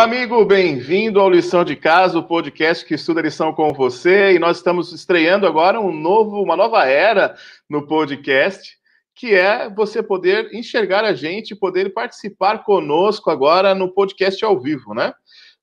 [0.00, 4.32] Olá, amigo, bem-vindo ao Lição de Casa, o podcast que estuda lição com você.
[4.32, 7.34] E nós estamos estreando agora um novo, uma nova era
[7.68, 8.78] no podcast,
[9.20, 14.94] que é você poder enxergar a gente, poder participar conosco agora no podcast ao vivo,
[14.94, 15.12] né?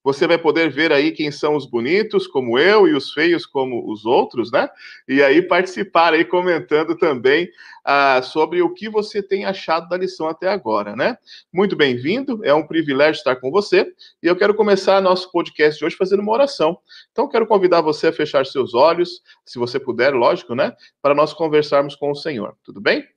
[0.03, 3.91] Você vai poder ver aí quem são os bonitos, como eu, e os feios, como
[3.91, 4.69] os outros, né?
[5.07, 7.49] E aí participar aí comentando também
[7.83, 11.17] ah, sobre o que você tem achado da lição até agora, né?
[11.51, 13.91] Muito bem-vindo, é um privilégio estar com você.
[14.21, 16.77] E eu quero começar nosso podcast de hoje fazendo uma oração.
[17.11, 20.73] Então, quero convidar você a fechar seus olhos, se você puder, lógico, né?
[21.01, 22.55] Para nós conversarmos com o Senhor.
[22.63, 23.16] Tudo bem?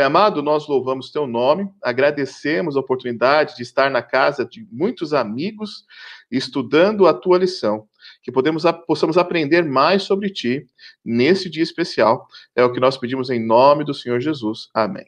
[0.00, 5.84] Amado, nós louvamos teu nome, agradecemos a oportunidade de estar na casa de muitos amigos
[6.28, 7.86] estudando a tua lição,
[8.20, 10.66] que podemos, possamos aprender mais sobre ti
[11.04, 12.26] nesse dia especial.
[12.56, 14.68] É o que nós pedimos em nome do Senhor Jesus.
[14.74, 15.06] Amém.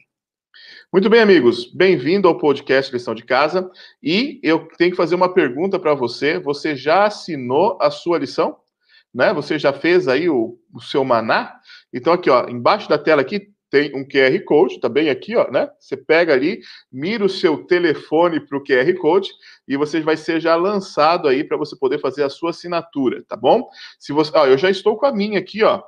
[0.91, 3.69] Muito bem, amigos, bem-vindo ao podcast Lição de Casa.
[4.01, 6.39] E eu tenho que fazer uma pergunta para você.
[6.39, 8.57] Você já assinou a sua lição?
[9.13, 9.33] Né?
[9.33, 11.59] Você já fez aí o, o seu maná?
[11.93, 15.49] Então, aqui, ó, embaixo da tela aqui tem um QR Code, tá bem aqui, ó,
[15.51, 15.69] né?
[15.79, 16.59] Você pega ali,
[16.91, 19.29] mira o seu telefone para o QR Code
[19.67, 23.35] e você vai ser já lançado aí para você poder fazer a sua assinatura, tá
[23.35, 23.67] bom?
[23.99, 25.81] Se você, ó, eu já estou com a minha aqui, ó,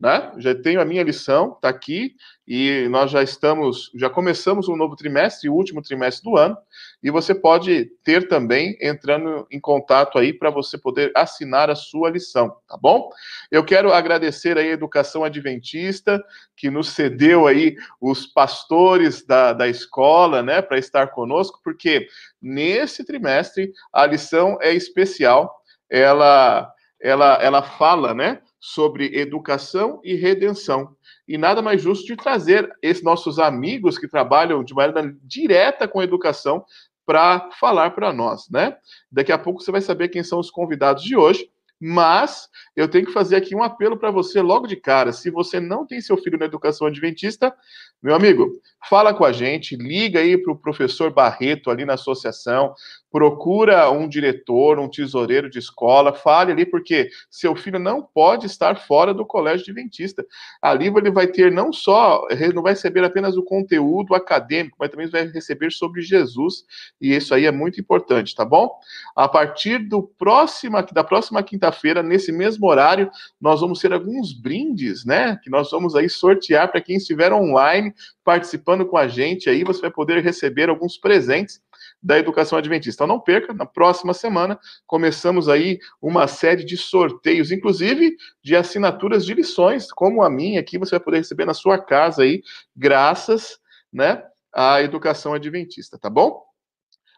[0.00, 0.32] né?
[0.38, 2.16] Já tenho a minha lição, tá aqui,
[2.48, 6.56] e nós já estamos, já começamos um novo trimestre, o último trimestre do ano,
[7.02, 12.08] e você pode ter também entrando em contato aí para você poder assinar a sua
[12.08, 13.10] lição, tá bom?
[13.50, 16.24] Eu quero agradecer aí a Educação Adventista,
[16.56, 22.08] que nos cedeu aí os pastores da, da escola, né, para estar conosco, porque
[22.40, 30.94] nesse trimestre a lição é especial, ela, ela, ela fala, né, sobre educação e redenção.
[31.26, 36.00] E nada mais justo de trazer esses nossos amigos que trabalham de maneira direta com
[36.00, 36.64] a educação
[37.06, 38.76] para falar para nós, né?
[39.10, 41.50] Daqui a pouco você vai saber quem são os convidados de hoje.
[41.82, 45.14] Mas eu tenho que fazer aqui um apelo para você logo de cara.
[45.14, 47.54] Se você não tem seu filho na educação adventista,
[48.02, 48.52] meu amigo,
[48.86, 52.74] fala com a gente, liga aí para o professor Barreto ali na associação,
[53.10, 58.76] procura um diretor, um tesoureiro de escola, fale ali, porque seu filho não pode estar
[58.76, 60.24] fora do colégio adventista.
[60.62, 65.08] Ali ele vai ter não só, não vai receber apenas o conteúdo acadêmico, mas também
[65.08, 66.64] vai receber sobre Jesus,
[67.00, 68.70] e isso aí é muito importante, tá bom?
[69.16, 73.10] A partir do próxima, da próxima quinta-feira, nesse mesmo horário,
[73.40, 75.38] nós vamos ter alguns brindes, né?
[75.42, 77.92] Que nós vamos aí sortear para quem estiver online
[78.24, 81.60] participando com a gente aí, você vai poder receber alguns presentes
[82.02, 83.04] da educação adventista.
[83.04, 89.24] Então não perca, na próxima semana começamos aí uma série de sorteios, inclusive de assinaturas
[89.24, 92.42] de lições, como a minha aqui, você vai poder receber na sua casa aí,
[92.74, 93.58] graças,
[93.92, 94.22] né,
[94.52, 96.49] à educação adventista, tá bom?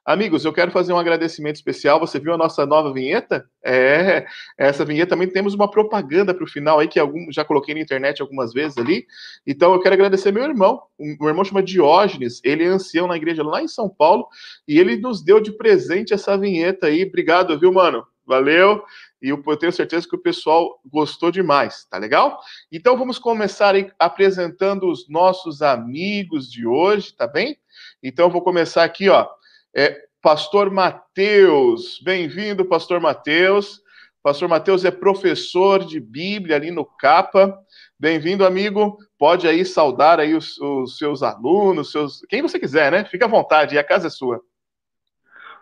[0.05, 2.01] Amigos, eu quero fazer um agradecimento especial.
[2.01, 3.49] Você viu a nossa nova vinheta?
[3.65, 4.27] É,
[4.59, 7.81] essa vinheta também temos uma propaganda para o final aí, que algum, já coloquei na
[7.81, 9.07] internet algumas vezes ali.
[9.47, 10.83] Então eu quero agradecer meu irmão.
[10.99, 14.27] O meu irmão chama Diógenes, ele é ancião na igreja lá em São Paulo,
[14.67, 17.05] e ele nos deu de presente essa vinheta aí.
[17.05, 18.05] Obrigado, viu, mano?
[18.27, 18.83] Valeu.
[19.23, 22.41] E eu tenho certeza que o pessoal gostou demais, tá legal?
[22.73, 27.57] Então vamos começar apresentando os nossos amigos de hoje, tá bem?
[28.03, 29.29] Então eu vou começar aqui, ó.
[29.75, 33.81] É, Pastor Mateus, bem-vindo, Pastor Mateus.
[34.23, 37.59] Pastor Mateus é professor de Bíblia ali no Capa.
[37.99, 38.99] Bem-vindo, amigo.
[39.19, 43.05] Pode aí saudar aí os, os, seus alunos, seus quem você quiser, né?
[43.07, 44.43] Fica à vontade, a casa é sua.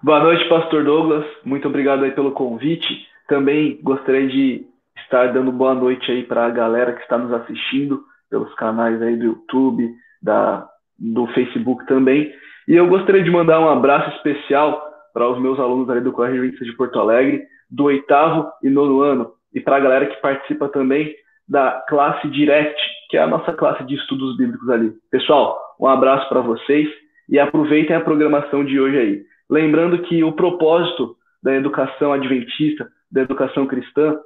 [0.02, 1.24] Boa noite, Pastor Douglas.
[1.44, 3.06] Muito obrigado aí pelo convite.
[3.28, 4.66] Também gostaria de
[5.04, 9.16] estar dando boa noite aí para a galera que está nos assistindo pelos canais aí
[9.16, 10.68] do YouTube, da,
[10.98, 12.34] do Facebook também.
[12.68, 16.38] E eu gostaria de mandar um abraço especial para os meus alunos ali do Colégio
[16.38, 20.68] Adventista de Porto Alegre, do oitavo e nono ano, e para a galera que participa
[20.68, 21.14] também
[21.48, 24.92] da classe Direct, que é a nossa classe de estudos bíblicos ali.
[25.10, 26.88] Pessoal, um abraço para vocês
[27.28, 29.22] e aproveitem a programação de hoje aí.
[29.48, 34.16] Lembrando que o propósito da educação adventista, da educação cristã,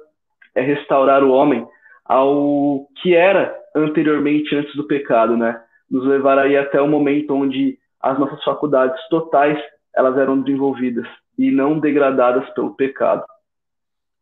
[0.53, 1.65] é restaurar o homem
[2.05, 5.59] ao que era anteriormente antes do pecado, né?
[5.89, 9.57] Nos levar aí até o momento onde as nossas faculdades totais
[9.95, 11.07] elas eram desenvolvidas
[11.37, 13.23] e não degradadas pelo pecado.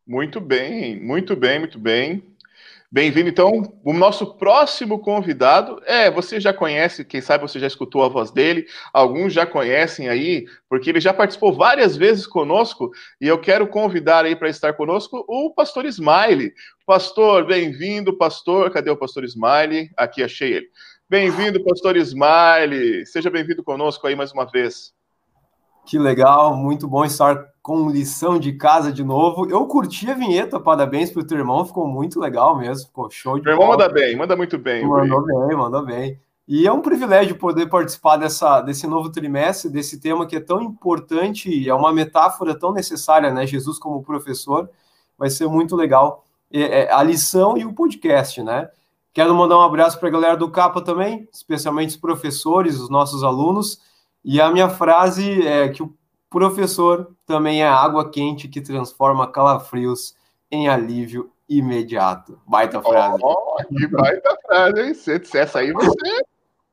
[0.06, 2.24] Muito bem, muito bem, muito bem.
[2.92, 3.74] Bem-vindo, então.
[3.84, 8.30] O nosso próximo convidado é, você já conhece, quem sabe você já escutou a voz
[8.30, 13.66] dele, alguns já conhecem aí, porque ele já participou várias vezes conosco, e eu quero
[13.66, 16.54] convidar aí para estar conosco o pastor Smiley.
[16.86, 18.70] Pastor, bem-vindo, pastor.
[18.70, 19.90] Cadê o pastor Smiley?
[19.98, 20.68] Aqui achei ele.
[21.10, 23.06] Bem-vindo, pastor Smiley.
[23.06, 24.94] Seja bem-vindo conosco aí mais uma vez.
[25.86, 29.50] Que legal, muito bom estar com lição de casa de novo.
[29.50, 33.44] Eu curti a vinheta, parabéns pro teu irmão, ficou muito legal mesmo, ficou show de
[33.44, 34.86] Meu irmão manda bem, manda muito bem.
[34.86, 36.20] Mandou bem, mandou bem.
[36.48, 40.62] E é um privilégio poder participar dessa, desse novo trimestre, desse tema que é tão
[40.62, 43.46] importante e é uma metáfora tão necessária, né?
[43.46, 44.70] Jesus como professor,
[45.18, 46.26] vai ser muito legal.
[46.52, 48.70] É, a lição e o podcast, né?
[49.14, 53.24] Quero mandar um abraço para a galera do Capa também, especialmente os professores, os nossos
[53.24, 53.80] alunos.
[54.26, 55.96] E a minha frase é que o
[56.30, 60.16] professor também é água quente que transforma calafrios
[60.50, 62.42] em alívio imediato.
[62.48, 63.20] Baita frase.
[63.22, 64.94] Oh, que baita frase, hein?
[64.96, 66.24] Se essa aí você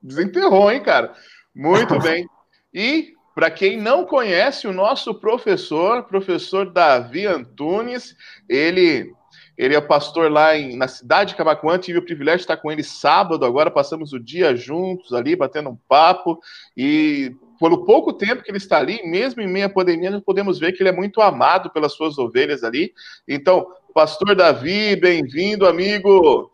[0.00, 1.12] desenterrou, hein, cara?
[1.54, 2.26] Muito bem.
[2.72, 8.16] E para quem não conhece o nosso professor, professor Davi Antunes,
[8.48, 9.12] ele
[9.60, 11.76] ele é pastor lá em, na cidade de Camacuã.
[11.76, 13.44] Tive o privilégio de estar com ele sábado.
[13.44, 16.38] Agora passamos o dia juntos ali, batendo um papo.
[16.74, 20.58] E pelo pouco tempo que ele está ali, mesmo em meio à pandemia, nós podemos
[20.58, 22.94] ver que ele é muito amado pelas suas ovelhas ali.
[23.28, 26.50] Então, Pastor Davi, bem-vindo, amigo.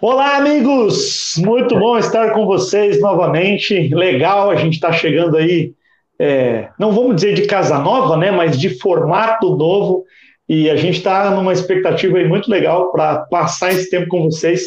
[0.00, 1.34] Olá, amigos!
[1.36, 3.94] Muito bom estar com vocês novamente.
[3.94, 5.74] Legal, a gente está chegando aí,
[6.18, 10.06] é, não vamos dizer de casa nova, né, mas de formato novo.
[10.50, 14.62] E a gente está numa expectativa aí muito legal para passar esse tempo com vocês.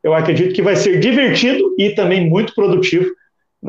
[0.00, 3.10] Eu acredito que vai ser divertido e também muito produtivo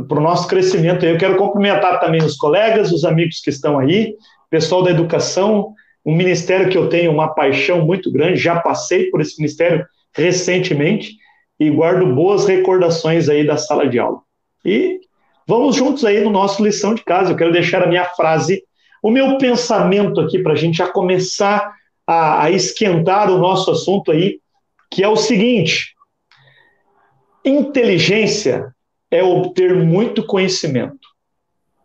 [0.08, 1.04] para o nosso crescimento.
[1.04, 4.14] Eu quero cumprimentar também os colegas, os amigos que estão aí,
[4.48, 5.74] pessoal da educação,
[6.06, 9.84] um ministério que eu tenho uma paixão muito grande, já passei por esse ministério
[10.16, 11.14] recentemente
[11.60, 14.20] e guardo boas recordações aí da sala de aula.
[14.64, 15.00] E
[15.48, 17.32] vamos juntos aí no nosso lição de casa.
[17.32, 18.62] Eu quero deixar a minha frase
[19.06, 21.76] o meu pensamento aqui, para a gente já começar
[22.08, 24.40] a, a esquentar o nosso assunto aí,
[24.90, 25.94] que é o seguinte:
[27.46, 28.74] inteligência
[29.12, 31.08] é obter muito conhecimento.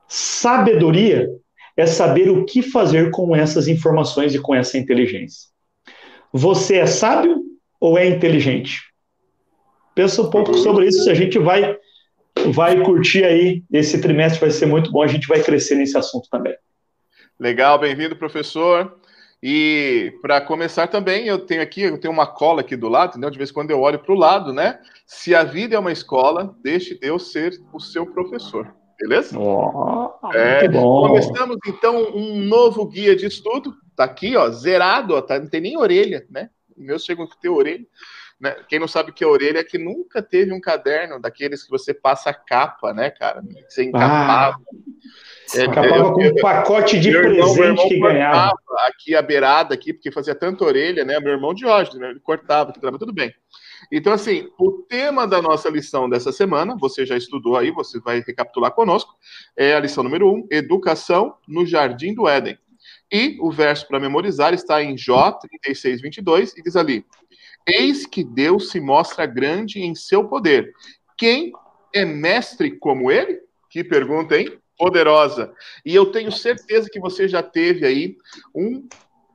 [0.09, 1.29] Sabedoria
[1.77, 5.51] é saber o que fazer com essas informações e com essa inteligência.
[6.33, 7.37] Você é sábio
[7.79, 8.81] ou é inteligente?
[9.95, 11.77] Pensa um pouco sobre isso, a gente vai
[12.55, 16.27] vai curtir aí esse trimestre vai ser muito bom, a gente vai crescer nesse assunto
[16.31, 16.57] também.
[17.41, 19.01] Legal, bem-vindo, professor.
[19.43, 23.31] E para começar também, eu tenho aqui, eu tenho uma cola aqui do lado, entendeu?
[23.31, 24.79] De vez em quando eu olho para o lado, né?
[25.07, 28.71] Se a vida é uma escola, deixe Deus ser o seu professor.
[29.01, 29.39] Beleza?
[29.39, 30.69] Oh, é.
[30.69, 33.75] Começamos então um novo guia de estudo.
[33.97, 36.51] Tá aqui, ó, zerado, ó, tá, não tem nem orelha, né?
[36.77, 37.87] O meu chegam a ter orelha.
[38.39, 38.55] Né?
[38.69, 41.71] Quem não sabe o que é orelha é que nunca teve um caderno daqueles que
[41.71, 43.43] você passa capa, né, cara?
[43.67, 44.59] Você encapava.
[44.59, 45.01] Ah.
[45.55, 48.57] É, Acabava com um pacote de irmão, presente que ganhava.
[48.87, 51.19] Aqui a beirada aqui, porque fazia tanta orelha, né?
[51.19, 52.11] Meu irmão Diógenes, né?
[52.11, 53.35] Ele cortava, mas tudo bem.
[53.91, 58.23] Então, assim, o tema da nossa lição dessa semana, você já estudou aí, você vai
[58.25, 59.15] recapitular conosco,
[59.57, 62.59] é a lição número 1, um, Educação no Jardim do Éden.
[63.11, 67.05] E o verso para memorizar está em Jó 36, 22, e diz ali:
[67.67, 70.73] Eis que Deus se mostra grande em seu poder.
[71.17, 71.53] Quem
[71.93, 73.41] é mestre como ele?
[73.69, 74.59] Que pergunta, hein?
[74.81, 75.53] Poderosa.
[75.85, 78.17] E eu tenho certeza que você já teve aí
[78.55, 78.89] um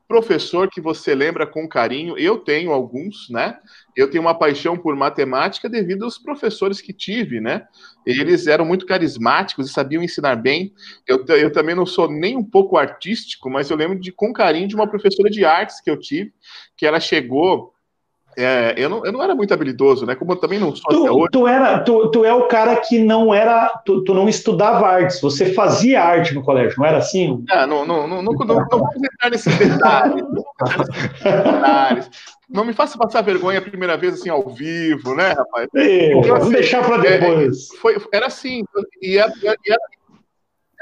[0.08, 2.18] professor que você lembra com carinho.
[2.18, 3.60] Eu tenho alguns, né?
[3.96, 7.68] Eu tenho uma paixão por matemática devido aos professores que tive, né?
[8.08, 10.74] Eles eram muito carismáticos e sabiam ensinar bem.
[11.08, 14.68] Eu, eu também não sou nem um pouco artístico, mas eu lembro de com carinho
[14.68, 16.34] de uma professora de artes que eu tive,
[16.76, 17.75] que ela chegou
[18.38, 20.16] é, eu, não, eu não era muito habilidoso, né?
[20.16, 21.30] Como eu também não sou tu, hoje.
[21.32, 23.70] Tu, era, tu, tu é o cara que não era.
[23.86, 27.44] Tu, tu não estudava artes, você fazia arte no colégio, não era assim?
[27.50, 30.26] Ah, não, não, não, não, não, não vamos entrar nesses detalhes.
[31.24, 32.10] detalhes.
[32.50, 35.68] Não me faça passar vergonha a primeira vez assim ao vivo, né, rapaz?
[35.76, 37.72] É, então, vamos assim, deixar para é, depois.
[37.74, 38.64] É, foi, era assim,
[39.02, 39.80] e era, e era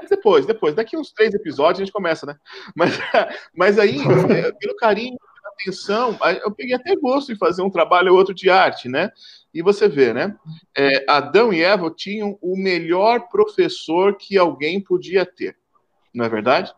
[0.10, 2.36] depois, depois, daqui uns três episódios a gente começa, né?
[2.76, 2.92] Mas,
[3.56, 3.98] mas aí,
[4.30, 5.18] é, pelo carinho
[5.54, 9.12] atenção, eu peguei até gosto em fazer um trabalho ou outro de arte, né?
[9.54, 10.36] E você vê, né?
[10.76, 15.56] É, Adão e Eva tinham o melhor professor que alguém podia ter,
[16.14, 16.74] não é verdade?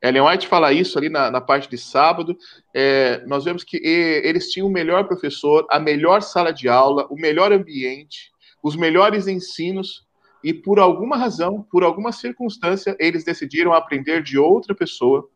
[0.00, 2.36] Ellen White fala isso ali na, na parte de sábado.
[2.72, 7.16] É, nós vemos que eles tinham o melhor professor, a melhor sala de aula, o
[7.16, 8.30] melhor ambiente,
[8.62, 10.06] os melhores ensinos,
[10.42, 15.28] e por alguma razão, por alguma circunstância, eles decidiram aprender de outra pessoa,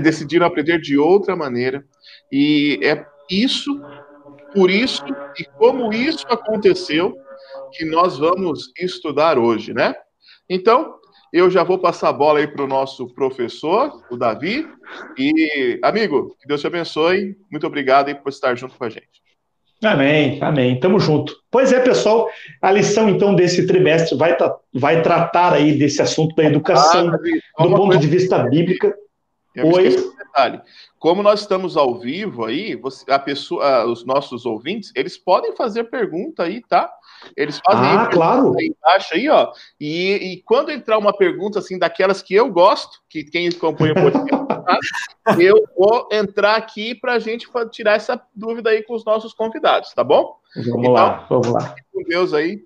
[0.00, 1.84] decidiram aprender de outra maneira,
[2.30, 3.80] e é isso
[4.52, 5.04] por isso
[5.38, 7.14] e como isso aconteceu
[7.72, 9.94] que nós vamos estudar hoje, né?
[10.48, 10.94] Então,
[11.32, 14.66] eu já vou passar a bola aí para o nosso professor, o Davi.
[15.16, 17.36] E, amigo, que Deus te abençoe.
[17.50, 19.20] Muito obrigado aí por estar junto com a gente.
[19.82, 20.78] Amém, amém.
[20.78, 21.34] Tamo junto.
[21.50, 22.28] Pois é, pessoal,
[22.60, 24.36] a lição então desse trimestre vai,
[24.74, 27.10] vai tratar aí desse assunto da educação
[27.56, 28.36] ah, do ponto de vista
[29.54, 29.76] bíblico.
[29.76, 30.12] Oi.
[30.16, 30.60] detalhe.
[30.98, 35.84] Como nós estamos ao vivo aí, você, a pessoa, os nossos ouvintes, eles podem fazer
[35.84, 36.92] pergunta aí, tá?
[37.36, 38.54] Eles fazem ah, claro.
[38.58, 39.52] aí embaixo aí, ó.
[39.78, 44.02] E, e, quando entrar uma pergunta assim daquelas que eu gosto, que quem acompanha o
[44.02, 44.46] podcast,
[45.38, 49.92] eu vou entrar aqui para a gente tirar essa dúvida aí com os nossos convidados,
[49.92, 50.36] tá bom?
[50.56, 51.74] Vamos então, lá, vamos lá.
[51.92, 52.62] Com Deus aí.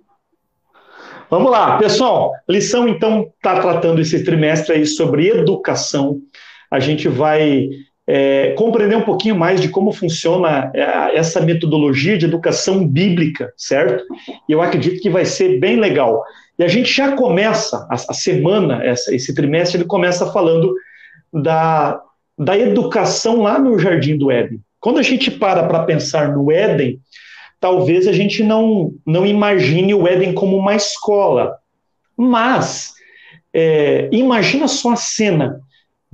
[1.30, 2.32] Vamos lá, pessoal.
[2.48, 6.20] Lição então está tratando esse trimestre aí sobre educação.
[6.74, 7.68] A gente vai
[8.04, 14.04] é, compreender um pouquinho mais de como funciona é, essa metodologia de educação bíblica, certo?
[14.48, 16.24] E eu acredito que vai ser bem legal.
[16.58, 20.74] E a gente já começa, a, semana, essa, esse trimestre, ele começa falando
[21.32, 22.00] da,
[22.36, 24.58] da educação lá no Jardim do Éden.
[24.80, 26.98] Quando a gente para para pensar no Éden,
[27.60, 31.56] talvez a gente não, não imagine o Éden como uma escola.
[32.16, 32.94] Mas,
[33.52, 35.60] é, imagina só a cena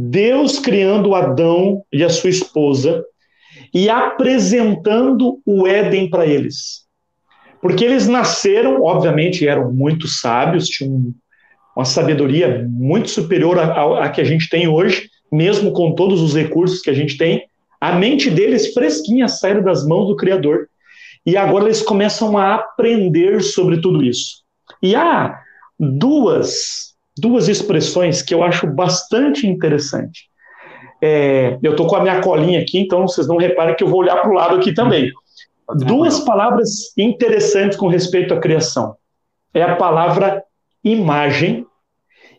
[0.09, 3.05] Deus criando Adão e a sua esposa
[3.73, 6.87] e apresentando o Éden para eles.
[7.61, 11.13] Porque eles nasceram, obviamente, eram muito sábios, tinham
[11.77, 16.81] uma sabedoria muito superior à, que a gente tem hoje, mesmo com todos os recursos
[16.81, 17.45] que a gente tem.
[17.79, 20.69] A mente deles fresquinha saiu das mãos do Criador.
[21.25, 24.43] E agora eles começam a aprender sobre tudo isso.
[24.83, 25.39] E há
[25.79, 26.90] duas
[27.21, 30.31] duas expressões que eu acho bastante interessante.
[31.03, 34.01] É, eu estou com a minha colinha aqui, então vocês não reparem que eu vou
[34.01, 35.11] olhar para o lado aqui também.
[35.87, 38.97] Duas palavras interessantes com respeito à criação.
[39.55, 40.43] É a palavra
[40.83, 41.67] imagem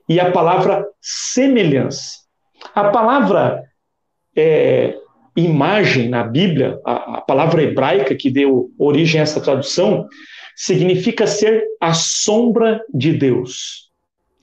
[0.09, 2.19] e a palavra semelhança.
[2.75, 3.63] A palavra
[4.35, 4.95] é,
[5.35, 10.07] imagem na Bíblia, a, a palavra hebraica que deu origem a essa tradução,
[10.55, 13.90] significa ser a sombra de Deus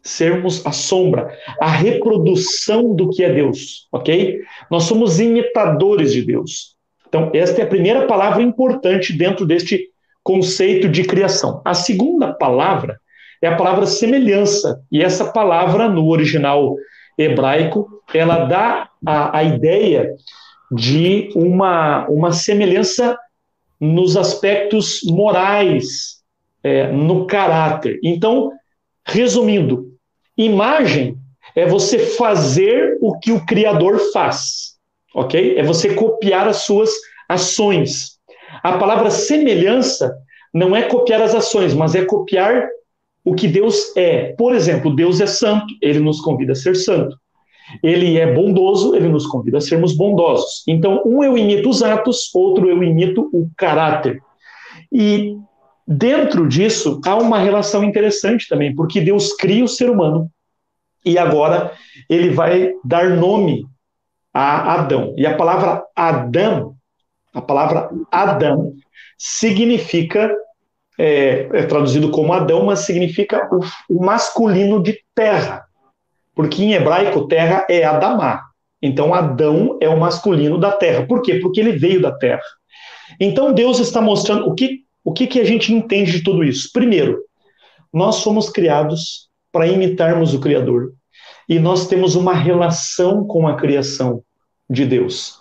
[0.09, 4.41] sermos a sombra, a reprodução do que é Deus, ok?
[4.71, 6.75] Nós somos imitadores de Deus.
[7.07, 9.89] Então, esta é a primeira palavra importante dentro deste
[10.23, 11.61] conceito de criação.
[11.65, 12.99] A segunda palavra
[13.41, 16.75] é a palavra semelhança, e essa palavra, no original
[17.17, 20.15] hebraico, ela dá a, a ideia
[20.71, 23.17] de uma, uma semelhança
[23.81, 26.19] nos aspectos morais,
[26.63, 27.99] é, no caráter.
[28.03, 28.51] Então,
[29.07, 29.88] resumindo,
[30.39, 31.17] Imagem
[31.57, 34.77] é você fazer o que o Criador faz,
[35.13, 35.59] ok?
[35.59, 36.91] É você copiar as suas
[37.29, 38.19] ações.
[38.63, 40.17] A palavra semelhança
[40.55, 42.69] não é copiar as ações, mas é copiar
[43.25, 44.33] o que Deus é.
[44.39, 47.17] Por exemplo, Deus é santo, ele nos convida a ser santo.
[47.83, 50.63] Ele é bondoso, ele nos convida a sermos bondosos.
[50.67, 54.23] Então, um eu imito os atos, outro eu imito o caráter.
[54.91, 55.37] E
[55.91, 60.31] Dentro disso, há uma relação interessante também, porque Deus cria o ser humano
[61.03, 61.73] e agora
[62.11, 63.65] ele vai dar nome
[64.35, 65.15] a Adão.
[65.17, 66.75] E a palavra Adão,
[67.33, 68.75] a palavra Adão,
[69.17, 70.31] significa,
[70.99, 75.65] é, é traduzido como Adão, mas significa o, o, masculino de terra.
[76.35, 78.43] Porque em hebraico, terra é Adamá.
[78.83, 81.07] Então, Adão é o masculino da terra.
[81.07, 81.37] Por quê?
[81.37, 82.43] Porque ele veio da terra.
[83.19, 86.69] Então, Deus está mostrando o que o que, que a gente entende de tudo isso?
[86.71, 87.19] Primeiro,
[87.91, 90.93] nós somos criados para imitarmos o Criador.
[91.49, 94.23] E nós temos uma relação com a criação
[94.69, 95.41] de Deus.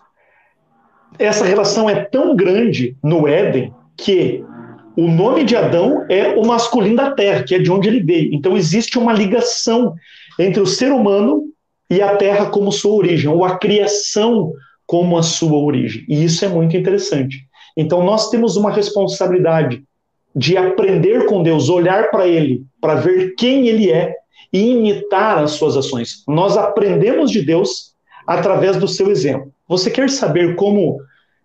[1.19, 4.41] Essa relação é tão grande no Éden que
[4.95, 8.33] o nome de Adão é o masculino da terra, que é de onde ele veio.
[8.33, 9.93] Então existe uma ligação
[10.39, 11.43] entre o ser humano
[11.89, 14.53] e a terra como sua origem, ou a criação
[14.85, 16.05] como a sua origem.
[16.07, 17.46] E isso é muito interessante.
[17.77, 19.83] Então nós temos uma responsabilidade
[20.35, 24.15] de aprender com Deus, olhar para Ele, para ver quem Ele é
[24.51, 26.23] e imitar as suas ações.
[26.27, 27.93] Nós aprendemos de Deus
[28.25, 29.51] através do seu exemplo.
[29.67, 30.99] Você quer saber como,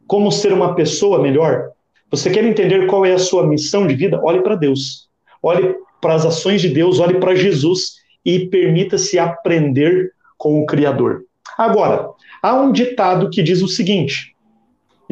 [0.07, 1.71] como ser uma pessoa melhor?
[2.11, 4.21] Você quer entender qual é a sua missão de vida?
[4.23, 5.09] Olhe para Deus.
[5.43, 11.25] Olhe para as ações de Deus, olhe para Jesus e permita-se aprender com o Criador.
[11.57, 12.09] Agora,
[12.43, 14.32] há um ditado que diz o seguinte: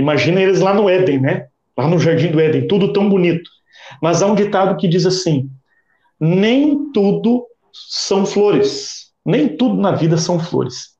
[0.00, 1.46] Imagina eles lá no Éden, né?
[1.76, 3.48] Lá no jardim do Éden, tudo tão bonito.
[4.02, 5.48] Mas há um ditado que diz assim:
[6.18, 9.10] nem tudo são flores.
[9.24, 10.90] Nem tudo na vida são flores.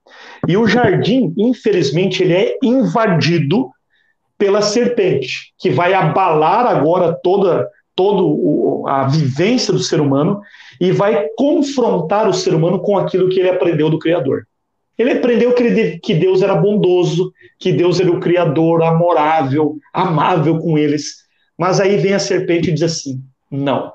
[0.47, 3.71] E o jardim, infelizmente, ele é invadido
[4.39, 10.41] pela serpente, que vai abalar agora toda, toda a vivência do ser humano
[10.81, 14.47] e vai confrontar o ser humano com aquilo que ele aprendeu do Criador.
[15.01, 21.25] Ele aprendeu que Deus era bondoso, que Deus era o Criador, amorável, amável com eles.
[21.59, 23.19] Mas aí vem a serpente e diz assim:
[23.51, 23.95] não,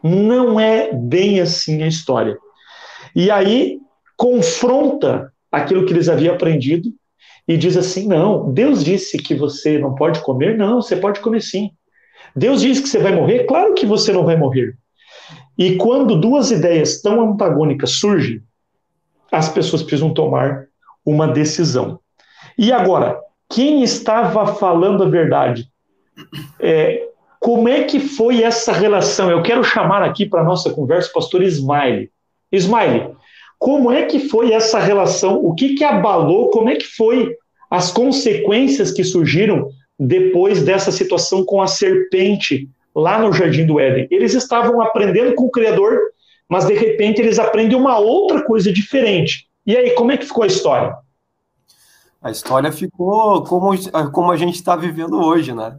[0.00, 2.38] não é bem assim a história.
[3.16, 3.80] E aí
[4.16, 6.88] confronta aquilo que eles haviam aprendido
[7.48, 10.56] e diz assim: não, Deus disse que você não pode comer?
[10.56, 11.68] Não, você pode comer sim.
[12.36, 13.42] Deus disse que você vai morrer?
[13.42, 14.72] Claro que você não vai morrer.
[15.58, 18.40] E quando duas ideias tão antagônicas surgem,
[19.32, 20.66] as pessoas precisam tomar
[21.04, 22.00] uma decisão.
[22.58, 23.18] E agora,
[23.48, 25.68] quem estava falando a verdade?
[26.58, 27.08] É,
[27.40, 29.30] como é que foi essa relação?
[29.30, 32.10] Eu quero chamar aqui para a nossa conversa o pastor Ismaile.
[32.52, 33.14] Ismaile,
[33.58, 35.42] como é que foi essa relação?
[35.44, 36.50] O que, que abalou?
[36.50, 37.34] Como é que foi
[37.70, 44.06] as consequências que surgiram depois dessa situação com a serpente lá no Jardim do Éden?
[44.10, 45.98] Eles estavam aprendendo com o Criador,
[46.50, 49.48] mas de repente eles aprendem uma outra coisa diferente.
[49.64, 50.98] E aí, como é que ficou a história?
[52.20, 53.70] A história ficou como,
[54.10, 55.78] como a gente está vivendo hoje, né?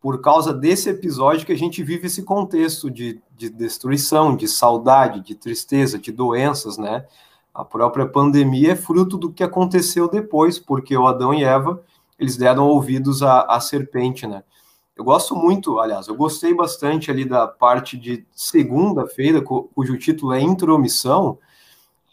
[0.00, 5.20] Por causa desse episódio que a gente vive esse contexto de, de destruição, de saudade,
[5.20, 7.06] de tristeza, de doenças, né?
[7.54, 11.80] A própria pandemia é fruto do que aconteceu depois, porque o Adão e Eva,
[12.18, 14.42] eles deram ouvidos à, à serpente, né?
[15.00, 20.42] Eu gosto muito, aliás, eu gostei bastante ali da parte de segunda-feira, cujo título é
[20.42, 21.38] Intromissão,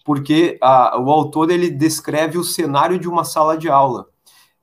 [0.06, 4.08] porque a, o autor ele descreve o cenário de uma sala de aula.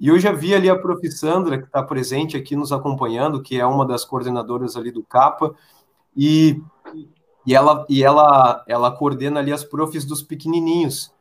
[0.01, 1.07] E eu já vi ali a prof.
[1.11, 5.55] Sandra, que está presente aqui nos acompanhando, que é uma das coordenadoras ali do CAPA,
[6.17, 6.63] e,
[7.45, 11.13] e, ela, e ela, ela coordena ali as profs dos pequenininhos.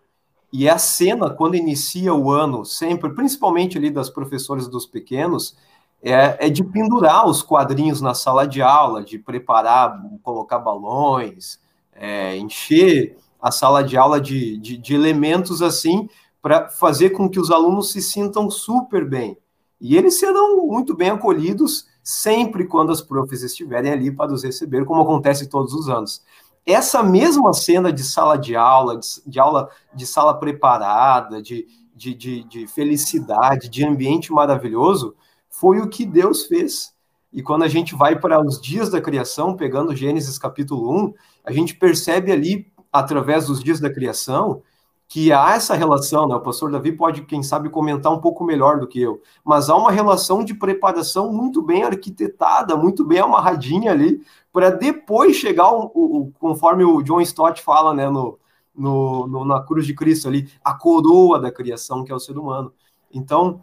[0.54, 5.58] E a cena, quando inicia o ano, sempre, principalmente ali das professoras dos pequenos,
[6.04, 11.60] é, é de pendurar os quadrinhos na sala de aula, de preparar, colocar balões,
[11.94, 16.10] é, encher a sala de aula de, de, de elementos assim,
[16.42, 19.38] para fazer com que os alunos se sintam super bem.
[19.80, 24.84] E eles serão muito bem acolhidos sempre quando as profs estiverem ali para os receber,
[24.86, 26.22] como acontece todos os anos.
[26.66, 32.14] Essa mesma cena de sala de aula, de, de aula de sala preparada, de, de,
[32.14, 35.16] de, de felicidade, de ambiente maravilhoso,
[35.54, 36.94] foi o que Deus fez.
[37.32, 41.14] E quando a gente vai para os dias da criação, pegando Gênesis capítulo 1,
[41.46, 44.62] a gente percebe ali através dos dias da criação,
[45.08, 46.36] que há essa relação, né?
[46.36, 49.76] O pastor Davi pode, quem sabe, comentar um pouco melhor do que eu, mas há
[49.76, 55.92] uma relação de preparação muito bem arquitetada, muito bem amarradinha ali, para depois chegar, o,
[55.94, 58.40] o, conforme o John Stott fala, né, no,
[58.76, 62.38] no, no, na cruz de Cristo ali, a coroa da criação, que é o ser
[62.38, 62.74] humano.
[63.12, 63.62] Então,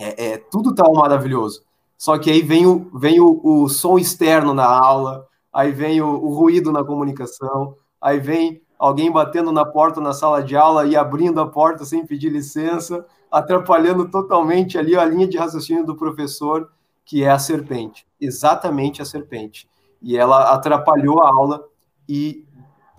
[0.00, 1.62] é, é tudo tão maravilhoso.
[1.96, 6.08] Só que aí vem o, vem o, o som externo na aula, aí vem o,
[6.08, 10.96] o ruído na comunicação, aí vem alguém batendo na porta na sala de aula e
[10.96, 16.70] abrindo a porta sem pedir licença, atrapalhando totalmente ali a linha de raciocínio do professor,
[17.04, 19.68] que é a serpente, exatamente a serpente.
[20.00, 21.62] E ela atrapalhou a aula
[22.08, 22.46] e,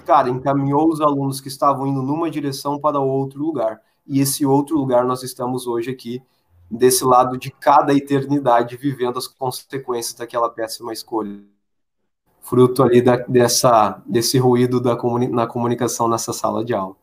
[0.06, 3.82] cara, encaminhou os alunos que estavam indo numa direção para outro lugar.
[4.06, 6.22] E esse outro lugar nós estamos hoje aqui,
[6.72, 11.42] desse lado de cada eternidade, vivendo as consequências daquela péssima escolha
[12.42, 16.96] fruto ali da, dessa, desse ruído da comuni na comunicação nessa sala de aula.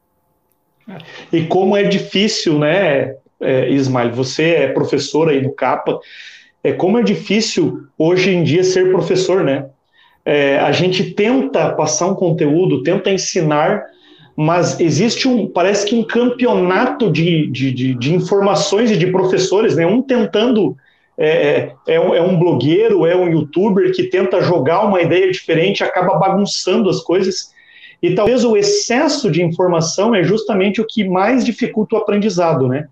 [1.33, 6.01] E como é difícil, né, é, Ismael, você é professor aí no CAPA,
[6.63, 9.71] é como é difícil hoje em dia ser professor, né?
[10.25, 13.85] É, a gente tenta passar um conteúdo, tenta ensinar,
[14.41, 19.75] mas existe um, parece que um campeonato de, de, de, de informações e de professores,
[19.75, 19.85] né?
[19.85, 20.77] Um tentando
[21.19, 25.29] é, é, é, um, é um blogueiro, é um youtuber que tenta jogar uma ideia
[25.29, 27.53] diferente, acaba bagunçando as coisas.
[28.01, 32.87] E talvez o excesso de informação é justamente o que mais dificulta o aprendizado, né?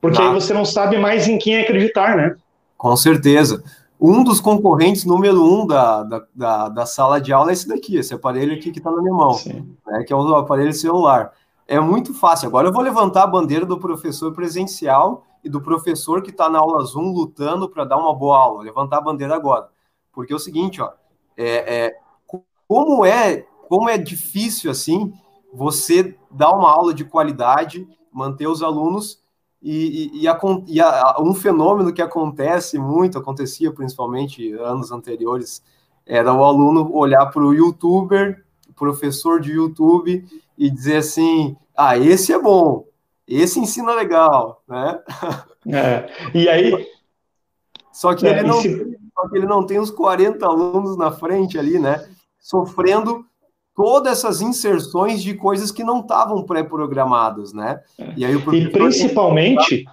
[0.00, 2.34] Porque aí você não sabe mais em quem acreditar, né?
[2.76, 3.62] Com certeza.
[4.00, 7.96] Um dos concorrentes número um da, da, da, da sala de aula é esse daqui,
[7.96, 9.36] esse aparelho aqui que está na minha mão,
[9.86, 11.32] né, que é o aparelho celular.
[11.66, 12.48] É muito fácil.
[12.48, 16.58] Agora eu vou levantar a bandeira do professor presencial e do professor que está na
[16.60, 18.62] aula Zoom lutando para dar uma boa aula.
[18.62, 19.68] Levantar a bandeira agora.
[20.12, 20.90] Porque é o seguinte, ó,
[21.36, 21.96] é, é,
[22.66, 25.12] como é como é difícil assim
[25.52, 29.22] você dar uma aula de qualidade, manter os alunos
[29.60, 35.62] e, e, e, a, e a, um fenômeno que acontece muito, acontecia principalmente anos anteriores,
[36.06, 38.44] era o aluno olhar para o youtuber,
[38.76, 40.24] professor de YouTube,
[40.56, 42.86] e dizer assim: ah, esse é bom,
[43.26, 45.00] esse ensina legal, né?
[45.70, 46.08] É.
[46.34, 46.88] E aí,
[47.92, 48.98] Só que, é, ele não, se...
[49.12, 52.08] só que ele não tem os 40 alunos na frente ali, né?
[52.38, 53.26] Sofrendo
[53.78, 57.78] todas essas inserções de coisas que não estavam pré-programadas, né?
[58.16, 59.84] E, aí o e principalmente,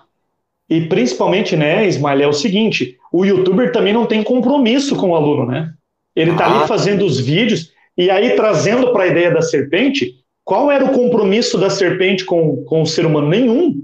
[0.67, 5.15] e principalmente, né, Ismael, é o seguinte, o youtuber também não tem compromisso com o
[5.15, 5.71] aluno, né?
[6.15, 6.58] Ele está ah.
[6.58, 10.91] ali fazendo os vídeos, e aí trazendo para a ideia da serpente, qual era o
[10.91, 13.30] compromisso da serpente com, com o ser humano?
[13.30, 13.84] Nenhum.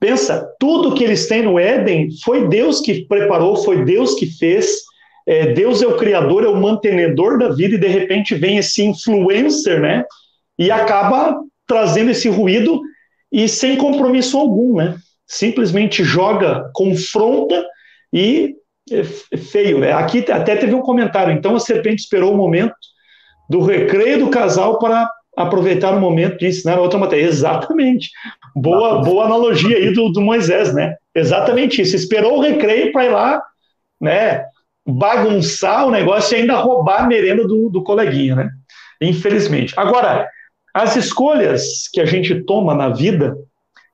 [0.00, 4.82] Pensa, tudo que eles têm no Éden foi Deus que preparou, foi Deus que fez.
[5.26, 8.82] É, Deus é o criador, é o mantenedor da vida, e de repente vem esse
[8.82, 10.04] influencer, né?
[10.58, 12.80] E acaba trazendo esse ruído
[13.30, 14.96] e sem compromisso algum, né?
[15.26, 17.64] Simplesmente joga, confronta
[18.12, 18.54] e
[18.90, 19.04] é
[19.38, 19.92] feio, né?
[19.92, 21.32] Aqui até teve um comentário.
[21.32, 22.74] Então a serpente esperou o momento
[23.48, 27.24] do recreio do casal para aproveitar o momento de ensinar outra matéria.
[27.24, 28.10] Exatamente.
[28.54, 30.94] Boa, boa analogia aí do, do Moisés, né?
[31.14, 31.96] Exatamente isso.
[31.96, 33.42] Esperou o recreio para ir lá,
[34.00, 34.44] né?
[34.86, 38.50] Bagunçar o negócio e ainda roubar a merenda do, do coleguinha, né?
[39.00, 39.74] Infelizmente.
[39.76, 40.28] Agora,
[40.74, 43.36] as escolhas que a gente toma na vida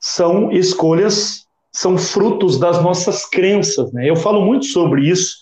[0.00, 4.08] são escolhas, são frutos das nossas crenças, né?
[4.08, 5.36] Eu falo muito sobre isso,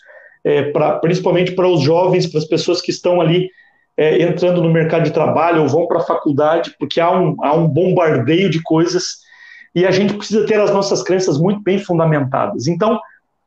[0.44, 3.50] é, pra, principalmente para os jovens, para as pessoas que estão ali
[3.96, 7.54] é, entrando no mercado de trabalho ou vão para a faculdade, porque há um, há
[7.54, 9.26] um bombardeio de coisas
[9.74, 12.66] e a gente precisa ter as nossas crenças muito bem fundamentadas.
[12.66, 12.98] Então,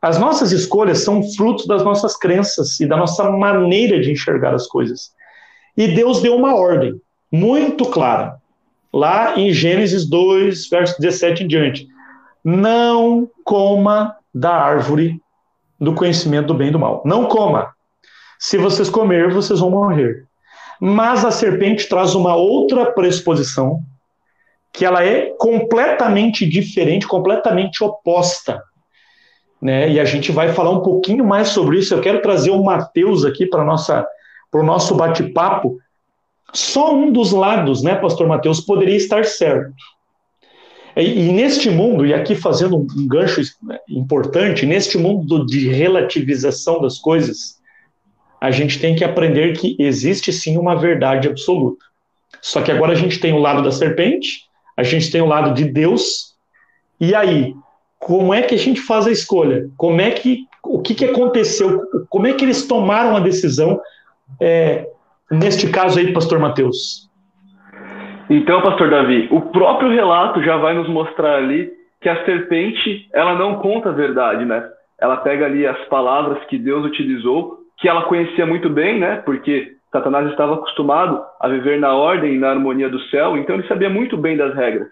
[0.02, 4.66] as nossas escolhas são frutos das nossas crenças e da nossa maneira de enxergar as
[4.66, 5.12] coisas.
[5.76, 7.00] E Deus deu uma ordem
[7.32, 8.38] muito clara,
[8.94, 11.88] lá em Gênesis 2, verso 17 em diante.
[12.44, 15.20] Não coma da árvore
[15.80, 17.02] do conhecimento do bem e do mal.
[17.06, 17.74] Não coma.
[18.38, 20.26] Se vocês comer, vocês vão morrer.
[20.80, 23.82] Mas a serpente traz uma outra pressuposição,
[24.72, 28.64] que ela é completamente diferente, completamente oposta.
[29.62, 29.92] Né?
[29.92, 31.94] E a gente vai falar um pouquinho mais sobre isso.
[31.94, 35.78] Eu quero trazer o Mateus aqui para o nosso bate-papo.
[36.54, 39.74] Só um dos lados, né, Pastor Mateus, poderia estar certo.
[40.98, 43.42] E, e, neste mundo, e aqui fazendo um gancho
[43.88, 47.60] importante, neste mundo de relativização das coisas,
[48.42, 51.86] a gente tem que aprender que existe sim uma verdade absoluta.
[52.42, 54.46] Só que agora a gente tem o lado da serpente,
[54.76, 56.36] a gente tem o lado de Deus,
[57.00, 57.54] e aí,
[58.00, 59.70] como é que a gente faz a escolha?
[59.78, 61.82] Como é que o que, que aconteceu?
[62.10, 63.80] Como é que eles tomaram a decisão?
[64.40, 64.88] É,
[65.30, 67.10] neste caso aí, Pastor Mateus.
[68.30, 73.36] Então, Pastor Davi, o próprio relato já vai nos mostrar ali que a serpente ela
[73.36, 74.64] não conta a verdade, né?
[75.00, 79.18] Ela pega ali as palavras que Deus utilizou que ela conhecia muito bem, né?
[79.26, 83.68] Porque Satanás estava acostumado a viver na ordem e na harmonia do céu, então ele
[83.68, 84.90] sabia muito bem das regras.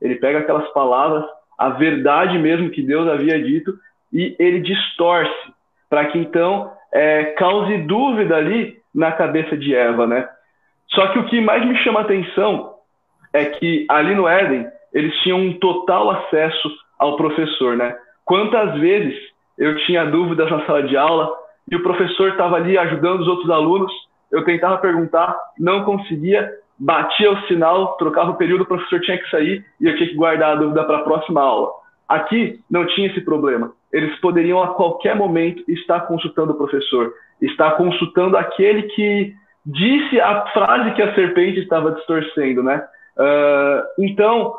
[0.00, 1.24] Ele pega aquelas palavras,
[1.60, 3.78] a verdade mesmo que Deus havia dito,
[4.10, 5.52] e ele distorce,
[5.90, 10.26] para que então é, cause dúvida ali na cabeça de Eva, né?
[10.88, 12.76] Só que o que mais me chama a atenção
[13.34, 17.94] é que ali no Éden eles tinham um total acesso ao professor, né?
[18.24, 19.14] Quantas vezes
[19.58, 21.30] eu tinha dúvidas na sala de aula
[21.70, 23.92] e o professor estava ali ajudando os outros alunos.
[24.32, 29.30] Eu tentava perguntar, não conseguia, batia o sinal, trocava o período, o professor tinha que
[29.30, 31.70] sair e eu tinha que guardar a dúvida para a próxima aula.
[32.08, 33.72] Aqui não tinha esse problema.
[33.92, 40.46] Eles poderiam a qualquer momento estar consultando o professor, estar consultando aquele que disse a
[40.46, 42.82] frase que a serpente estava distorcendo, né?
[43.16, 44.54] Uh, então,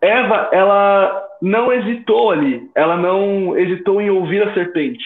[0.00, 5.04] Eva, ela não hesitou ali, ela não hesitou em ouvir a serpente.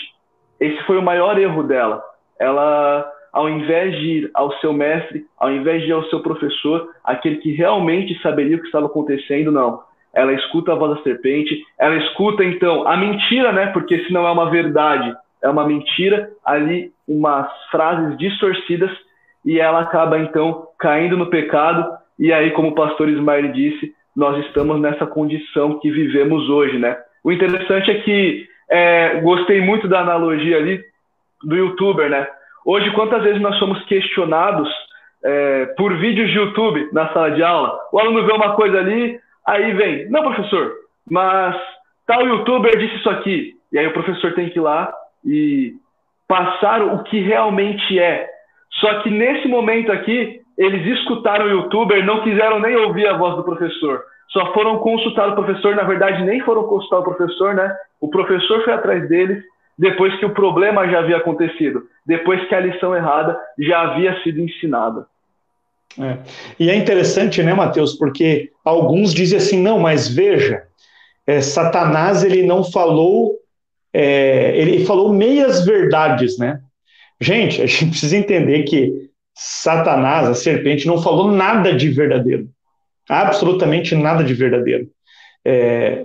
[0.58, 2.02] Esse foi o maior erro dela.
[2.38, 6.88] Ela, ao invés de ir ao seu mestre, ao invés de ir ao seu professor,
[7.04, 9.82] aquele que realmente saberia o que estava acontecendo, não.
[10.12, 13.66] Ela escuta a voz da serpente, ela escuta então a mentira, né?
[13.66, 18.90] Porque se não é uma verdade, é uma mentira, ali umas frases distorcidas
[19.44, 21.88] e ela acaba então caindo no pecado.
[22.18, 26.96] E aí, como o pastor Ismael disse, nós estamos nessa condição que vivemos hoje, né?
[27.22, 30.82] O interessante é que é, gostei muito da analogia ali
[31.44, 32.26] do youtuber, né?
[32.64, 34.68] Hoje, quantas vezes nós somos questionados
[35.24, 37.78] é, por vídeos de YouTube na sala de aula?
[37.92, 40.72] O aluno vê uma coisa ali, aí vem, não, professor,
[41.10, 41.56] mas
[42.06, 43.54] tal youtuber disse isso aqui.
[43.72, 44.92] E aí o professor tem que ir lá
[45.24, 45.74] e
[46.28, 48.28] passar o que realmente é.
[48.80, 53.36] Só que nesse momento aqui, eles escutaram o youtuber, não quiseram nem ouvir a voz
[53.36, 57.76] do professor só foram consultar o professor, na verdade nem foram consultar o professor, né?
[58.00, 59.42] O professor foi atrás deles
[59.80, 64.38] depois que o problema já havia acontecido, depois que a lição errada já havia sido
[64.38, 65.06] ensinada.
[65.98, 66.18] É.
[66.58, 70.64] E é interessante, né, Mateus, porque alguns dizem assim, não, mas veja,
[71.26, 73.38] é, Satanás ele não falou
[73.92, 76.60] é, ele falou meias verdades, né?
[77.18, 82.48] Gente, a gente precisa entender que Satanás, a serpente, não falou nada de verdadeiro.
[83.08, 84.88] Absolutamente nada de verdadeiro.
[85.44, 86.04] É,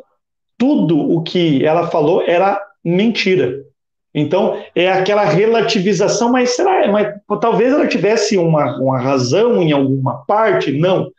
[0.57, 3.65] tudo o que ela falou era mentira.
[4.13, 6.89] Então, é aquela relativização, mas será?
[6.89, 10.71] Mas, talvez ela tivesse uma, uma razão em alguma parte?
[10.71, 11.11] Não.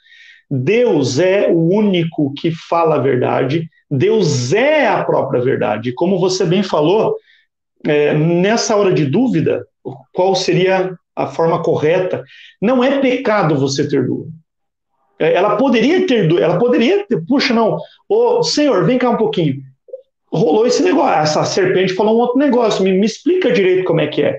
[0.50, 5.92] Deus é o único que fala a verdade, Deus é a própria verdade.
[5.92, 7.16] Como você bem falou,
[7.84, 9.66] é, nessa hora de dúvida,
[10.12, 12.24] qual seria a forma correta?
[12.62, 14.32] Não é pecado você ter dúvida.
[15.18, 19.16] É, ela poderia ter dúvida, ela poderia ter, puxa, não, ô Senhor, vem cá um
[19.16, 19.60] pouquinho.
[20.36, 24.06] Rolou esse negócio, essa serpente falou um outro negócio, me, me explica direito como é
[24.06, 24.38] que é.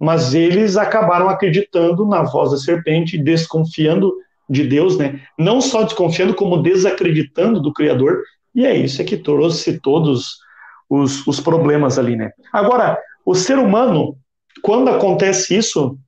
[0.00, 4.12] Mas eles acabaram acreditando na voz da serpente, desconfiando
[4.48, 5.20] de Deus, né?
[5.38, 8.22] Não só desconfiando, como desacreditando do Criador,
[8.54, 10.38] e é isso é que trouxe todos
[10.88, 12.30] os, os problemas ali, né?
[12.52, 14.16] Agora, o ser humano,
[14.62, 15.98] quando acontece isso,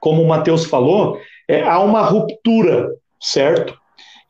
[0.00, 1.18] como o Mateus falou,
[1.48, 3.74] é, há uma ruptura, certo?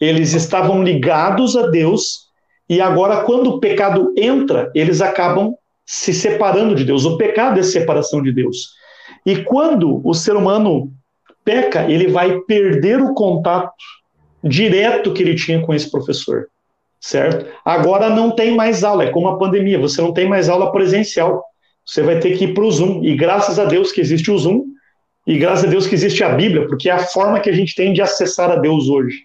[0.00, 2.29] Eles estavam ligados a Deus,
[2.70, 7.04] e agora, quando o pecado entra, eles acabam se separando de Deus.
[7.04, 8.68] O pecado é separação de Deus.
[9.26, 10.92] E quando o ser humano
[11.44, 13.74] peca, ele vai perder o contato
[14.44, 16.46] direto que ele tinha com esse professor,
[17.00, 17.44] certo?
[17.64, 21.42] Agora não tem mais aula, é como a pandemia, você não tem mais aula presencial.
[21.84, 23.02] Você vai ter que ir para o Zoom.
[23.02, 24.62] E graças a Deus que existe o Zoom,
[25.26, 27.74] e graças a Deus que existe a Bíblia, porque é a forma que a gente
[27.74, 29.24] tem de acessar a Deus hoje.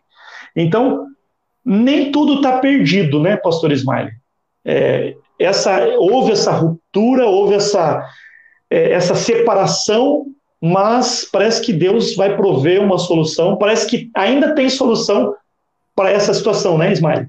[0.55, 1.05] Então,
[1.65, 4.10] nem tudo está perdido, né, Pastor Ismael?
[4.63, 8.08] É, essa, houve essa ruptura, houve essa,
[8.69, 10.25] é, essa separação
[10.67, 15.36] mas parece que Deus vai prover uma solução, parece que ainda tem solução
[15.95, 17.28] para essa situação, né, Ismael?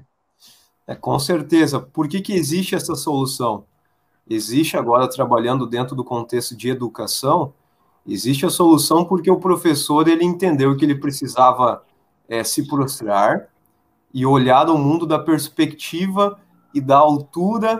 [0.87, 1.79] É, com certeza.
[1.79, 3.65] Por que, que existe essa solução?
[4.27, 7.53] Existe agora, trabalhando dentro do contexto de educação,
[8.07, 11.83] existe a solução porque o professor ele entendeu que ele precisava
[12.27, 13.49] é, se prostrar
[14.17, 16.39] e olhar o mundo da perspectiva
[16.73, 17.79] e da altura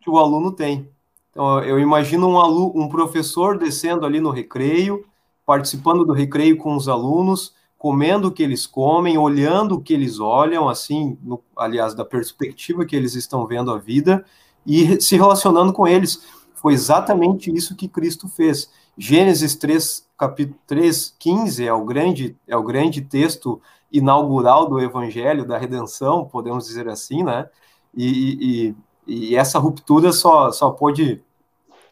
[0.00, 0.90] que o aluno tem.
[1.30, 5.06] Então, eu imagino um, aluno, um professor descendo ali no recreio,
[5.46, 10.18] participando do recreio com os alunos, comendo o que eles comem, olhando o que eles
[10.18, 14.24] olham, assim, no, aliás, da perspectiva que eles estão vendo a vida,
[14.66, 16.20] e se relacionando com eles.
[16.56, 18.68] Foi exatamente isso que Cristo fez.
[18.98, 23.62] Gênesis 3, capítulo 3, 15 é o grande, é o grande texto
[23.98, 27.48] inaugural do Evangelho, da redenção, podemos dizer assim, né?
[27.94, 28.74] E,
[29.06, 31.22] e, e essa ruptura só, só pôde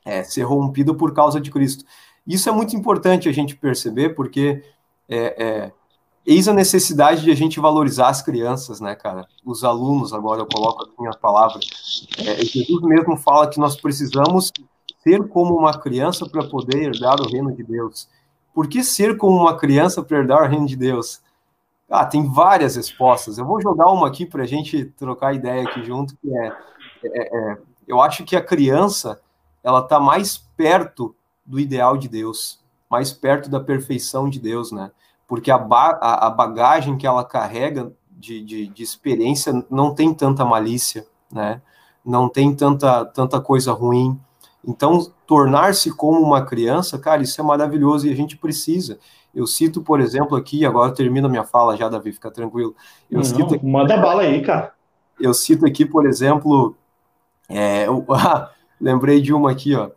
[0.05, 1.85] é, ser rompido por causa de Cristo.
[2.27, 4.63] Isso é muito importante a gente perceber, porque
[5.09, 5.73] é, é,
[6.27, 9.27] eis a necessidade de a gente valorizar as crianças, né, cara?
[9.45, 11.61] Os alunos, agora eu coloco assim a palavra.
[12.19, 14.51] É, Jesus mesmo fala que nós precisamos
[15.03, 18.09] ser como uma criança para poder herdar o reino de Deus.
[18.55, 21.21] Por que ser como uma criança para herdar o reino de Deus?
[21.89, 23.39] Ah, tem várias respostas.
[23.39, 26.47] Eu vou jogar uma aqui para a gente trocar ideia aqui junto, que é,
[27.05, 29.21] é, é, eu acho que a criança
[29.63, 34.91] ela está mais perto do ideal de Deus, mais perto da perfeição de Deus, né?
[35.27, 40.45] Porque a, ba a, bagagem que ela carrega de, de, de, experiência não tem tanta
[40.45, 41.61] malícia, né?
[42.05, 44.19] Não tem tanta, tanta coisa ruim.
[44.67, 48.99] Então, tornar-se como uma criança, cara, isso é maravilhoso e a gente precisa.
[49.35, 52.75] Eu cito, por exemplo, aqui, agora termino a minha fala já, Davi, fica tranquilo.
[53.11, 54.73] Eu não, cito aqui, manda bala aí, cara.
[55.21, 56.77] Eu cito aqui, por exemplo,
[57.49, 57.87] é,
[58.81, 59.91] Lembrei de uma aqui, ó.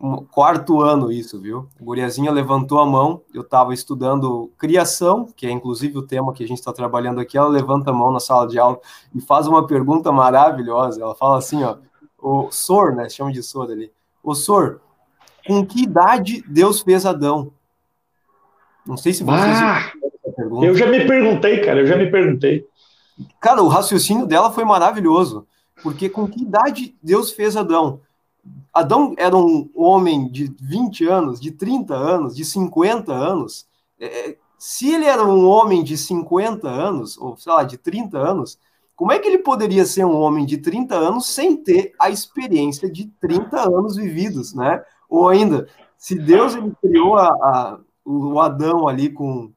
[0.00, 1.68] Um quarto ano isso, viu?
[1.80, 6.42] A guriazinha levantou a mão, eu estava estudando criação, que é inclusive o tema que
[6.42, 8.80] a gente está trabalhando aqui, ela levanta a mão na sala de aula
[9.14, 11.00] e faz uma pergunta maravilhosa.
[11.00, 11.76] Ela fala assim, ó,
[12.22, 13.08] o Sor, né?
[13.08, 13.92] Chama de Sor ali.
[14.22, 14.80] O Sor,
[15.46, 17.52] com que idade Deus fez Adão?
[18.86, 19.58] Não sei se vocês.
[19.60, 19.92] Ah,
[20.62, 22.66] eu já me perguntei, cara, eu já me perguntei.
[23.40, 25.46] Cara, o raciocínio dela foi maravilhoso.
[25.82, 28.00] Porque com que idade Deus fez Adão?
[28.72, 33.66] Adão era um homem de 20 anos, de 30 anos, de 50 anos.
[33.98, 38.58] É, se ele era um homem de 50 anos, ou sei lá, de 30 anos,
[38.96, 42.90] como é que ele poderia ser um homem de 30 anos sem ter a experiência
[42.90, 44.82] de 30 anos vividos, né?
[45.08, 49.52] Ou ainda, se Deus ele criou a, a, o Adão ali com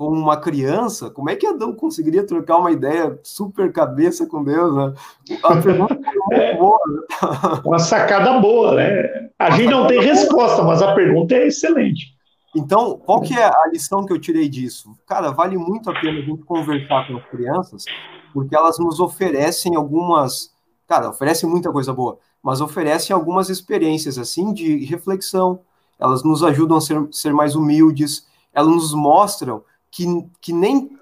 [0.00, 4.74] com uma criança, como é que Adão conseguiria trocar uma ideia super cabeça com Deus,
[4.74, 4.94] né?
[5.42, 6.80] A pergunta é muito boa.
[6.88, 7.60] Né?
[7.66, 9.28] Uma sacada boa, né?
[9.38, 12.14] A gente não tem resposta, mas a pergunta é excelente.
[12.56, 14.96] Então, qual que é a lição que eu tirei disso?
[15.06, 17.84] Cara, vale muito a pena a gente conversar com as crianças,
[18.32, 20.54] porque elas nos oferecem algumas...
[20.86, 25.60] Cara, oferecem muita coisa boa, mas oferecem algumas experiências assim de reflexão.
[25.98, 30.06] Elas nos ajudam a ser, ser mais humildes, elas nos mostram que,
[30.40, 30.98] que nem,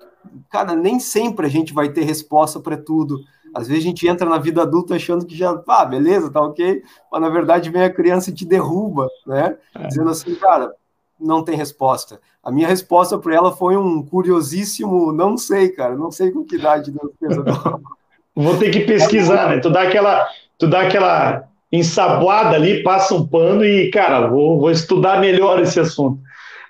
[0.50, 3.20] cara, nem sempre a gente vai ter resposta para tudo.
[3.54, 6.82] Às vezes a gente entra na vida adulta achando que já, ah, beleza, tá ok,
[7.10, 9.56] mas na verdade vem a criança e te derruba, né?
[9.74, 9.86] É.
[9.86, 10.74] Dizendo assim, cara,
[11.20, 12.20] não tem resposta.
[12.42, 16.56] A minha resposta para ela foi um curiosíssimo, não sei, cara, não sei com que
[16.56, 17.36] idade Deus fez.
[18.34, 19.58] Vou ter que pesquisar, né?
[19.58, 24.70] Tu dá aquela, tu dá aquela ensaboada ali, passa um pano e, cara, vou, vou
[24.70, 26.20] estudar melhor esse assunto.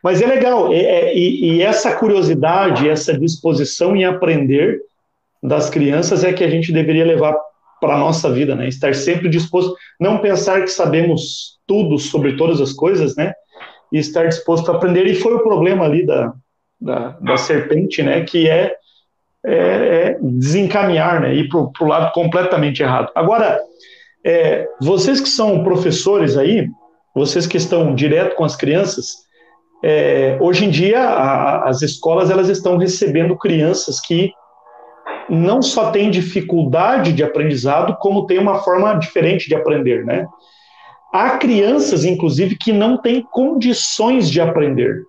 [0.03, 4.81] Mas é legal, é, é, e, e essa curiosidade, essa disposição em aprender
[5.43, 7.37] das crianças é que a gente deveria levar
[7.81, 8.69] para a nossa vida, né?
[8.69, 13.33] Estar sempre disposto, não pensar que sabemos tudo sobre todas as coisas, né?
[13.93, 15.07] E estar disposto a aprender.
[15.07, 16.33] E foi o problema ali da,
[16.81, 18.23] da, da serpente, né?
[18.23, 18.75] Que é,
[19.45, 21.35] é, é desencaminhar, né?
[21.35, 23.11] Ir para o lado completamente errado.
[23.15, 23.61] Agora,
[24.25, 26.69] é, vocês que são professores aí,
[27.15, 29.29] vocês que estão direto com as crianças,
[29.83, 34.33] é, hoje em dia a, as escolas elas estão recebendo crianças que
[35.29, 40.27] não só têm dificuldade de aprendizado, como tem uma forma diferente de aprender, né?
[41.13, 45.03] Há crianças, inclusive, que não têm condições de aprender.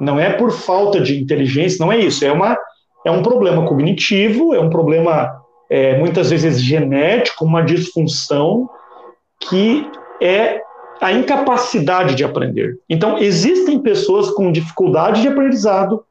[0.00, 2.24] Não é por falta de inteligência, não é isso.
[2.24, 2.58] É, uma,
[3.06, 8.68] é um problema cognitivo, é um problema é, muitas vezes genético, uma disfunção
[9.38, 9.86] que
[10.20, 10.60] é
[11.00, 12.78] a incapacidade de aprender.
[12.88, 16.04] Então, existem pessoas com dificuldade de aprendizado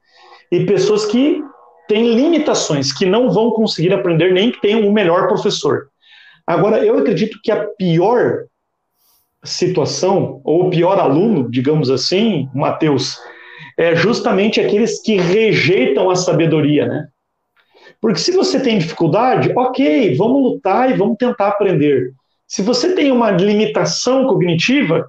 [0.50, 1.42] e pessoas que
[1.88, 5.88] têm limitações, que não vão conseguir aprender nem que tenham o melhor professor.
[6.46, 8.44] Agora, eu acredito que a pior
[9.44, 13.18] situação, ou pior aluno, digamos assim, Mateus,
[13.78, 17.08] é justamente aqueles que rejeitam a sabedoria, né?
[18.00, 22.12] Porque se você tem dificuldade, ok, vamos lutar e vamos tentar aprender.
[22.46, 25.08] Se você tem uma limitação cognitiva,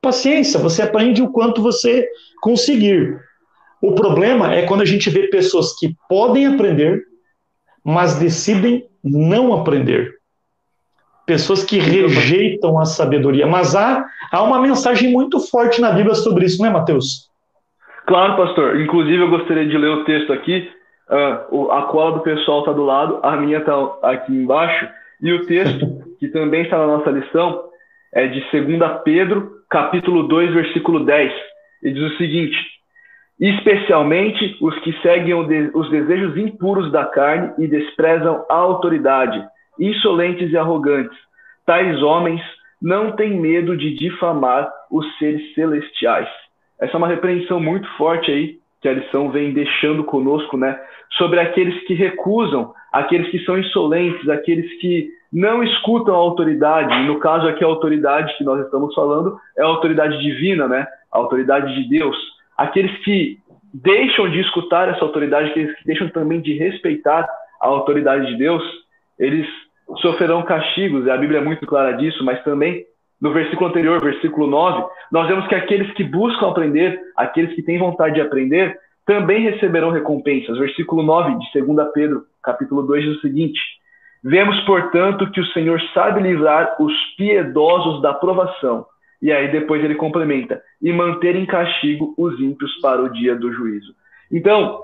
[0.00, 2.06] paciência, você aprende o quanto você
[2.42, 3.18] conseguir.
[3.80, 7.02] O problema é quando a gente vê pessoas que podem aprender,
[7.84, 10.21] mas decidem não aprender.
[11.32, 13.46] Pessoas que rejeitam a sabedoria.
[13.46, 17.30] Mas há, há uma mensagem muito forte na Bíblia sobre isso, não é, Mateus?
[18.06, 18.78] Claro, pastor.
[18.78, 20.70] Inclusive, eu gostaria de ler o texto aqui.
[21.08, 24.86] Uh, a cola do pessoal está do lado, a minha está aqui embaixo.
[25.22, 25.86] E o texto,
[26.20, 27.64] que também está na nossa lição,
[28.12, 31.32] é de 2 Pedro, capítulo 2, versículo 10.
[31.82, 32.58] E diz o seguinte:
[33.40, 39.42] Especialmente os que seguem os desejos impuros da carne e desprezam a autoridade,
[39.78, 41.16] insolentes e arrogantes.
[41.66, 42.40] Tais homens
[42.80, 46.28] não têm medo de difamar os seres celestiais.
[46.80, 50.78] Essa é uma repreensão muito forte aí que a lição vem deixando conosco, né?
[51.12, 57.18] Sobre aqueles que recusam aqueles que são insolentes, aqueles que não escutam a autoridade, no
[57.18, 60.86] caso aqui a autoridade que nós estamos falando é a autoridade divina, né?
[61.10, 62.16] A autoridade de Deus.
[62.58, 63.38] Aqueles que
[63.72, 67.26] deixam de escutar essa autoridade, aqueles que deixam também de respeitar
[67.60, 68.62] a autoridade de Deus,
[69.18, 69.46] eles
[70.00, 72.84] sofrerão castigos, e a Bíblia é muito clara disso, mas também
[73.22, 77.78] no versículo anterior, versículo 9, nós vemos que aqueles que buscam aprender, aqueles que têm
[77.78, 80.58] vontade de aprender, também receberão recompensas.
[80.58, 83.60] Versículo 9 de 2 Pedro, capítulo 2, diz o seguinte:
[84.24, 88.86] Vemos, portanto, que o Senhor sabe livrar os piedosos da provação.
[89.20, 93.52] E aí depois ele complementa: e manter em castigo os ímpios para o dia do
[93.52, 93.94] juízo.
[94.32, 94.80] Então,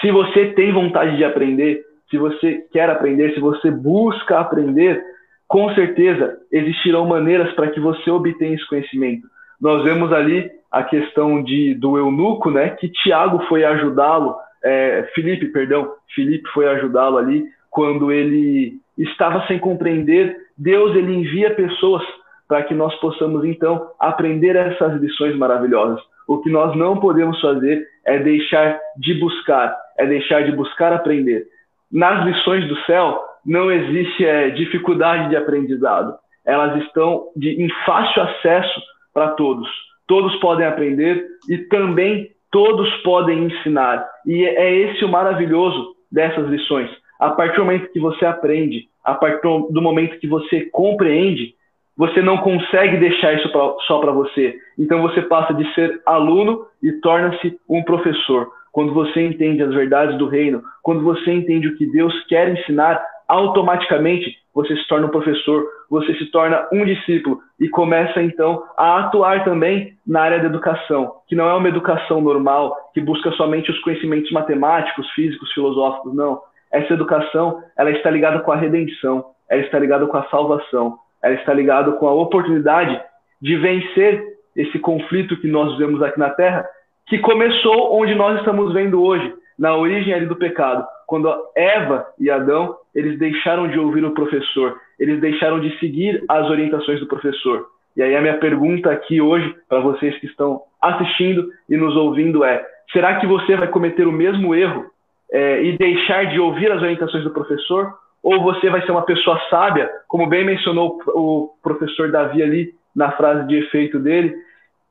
[0.00, 5.02] se você tem vontade de aprender, se você quer aprender, se você busca aprender,
[5.48, 9.26] com certeza existirão maneiras para que você obtenha esse conhecimento.
[9.60, 15.46] Nós vemos ali a questão de, do eunuco, né, que Tiago foi ajudá-lo, é, Felipe,
[15.46, 20.36] perdão, Felipe foi ajudá-lo ali quando ele estava sem compreender.
[20.56, 22.02] Deus ele envia pessoas
[22.48, 26.00] para que nós possamos então aprender essas lições maravilhosas.
[26.26, 31.46] O que nós não podemos fazer é deixar de buscar, é deixar de buscar aprender.
[31.90, 36.14] Nas lições do céu não existe é, dificuldade de aprendizado.
[36.44, 38.80] Elas estão de, em fácil acesso
[39.12, 39.68] para todos
[40.06, 44.06] todos podem aprender e também todos podem ensinar.
[44.24, 46.90] E é esse o maravilhoso dessas lições.
[47.18, 51.54] A partir do momento que você aprende, a partir do momento que você compreende,
[51.96, 54.56] você não consegue deixar isso pra, só para você.
[54.78, 58.48] Então você passa de ser aluno e torna-se um professor.
[58.76, 63.02] Quando você entende as verdades do reino, quando você entende o que Deus quer ensinar,
[63.26, 68.98] automaticamente você se torna um professor, você se torna um discípulo e começa então a
[68.98, 73.70] atuar também na área da educação, que não é uma educação normal, que busca somente
[73.70, 76.38] os conhecimentos matemáticos, físicos, filosóficos, não.
[76.70, 81.34] Essa educação, ela está ligada com a redenção, ela está ligada com a salvação, ela
[81.36, 83.00] está ligada com a oportunidade
[83.40, 86.68] de vencer esse conflito que nós vivemos aqui na Terra,
[87.06, 92.30] que começou onde nós estamos vendo hoje, na origem ali do pecado, quando Eva e
[92.30, 97.66] Adão, eles deixaram de ouvir o professor, eles deixaram de seguir as orientações do professor.
[97.96, 102.44] E aí a minha pergunta aqui hoje para vocês que estão assistindo e nos ouvindo
[102.44, 104.84] é: será que você vai cometer o mesmo erro
[105.32, 107.94] é, e deixar de ouvir as orientações do professor?
[108.22, 113.12] Ou você vai ser uma pessoa sábia, como bem mencionou o professor Davi ali na
[113.12, 114.34] frase de efeito dele,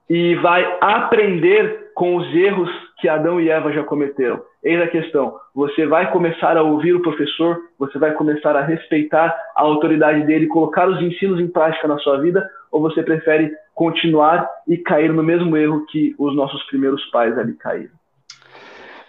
[0.10, 4.42] e vai aprender com os erros que Adão e Eva já cometeram.
[4.64, 9.36] Eis a questão: você vai começar a ouvir o professor, você vai começar a respeitar
[9.56, 14.50] a autoridade dele, colocar os ensinos em prática na sua vida, ou você prefere continuar
[14.68, 17.94] e cair no mesmo erro que os nossos primeiros pais ali caíram?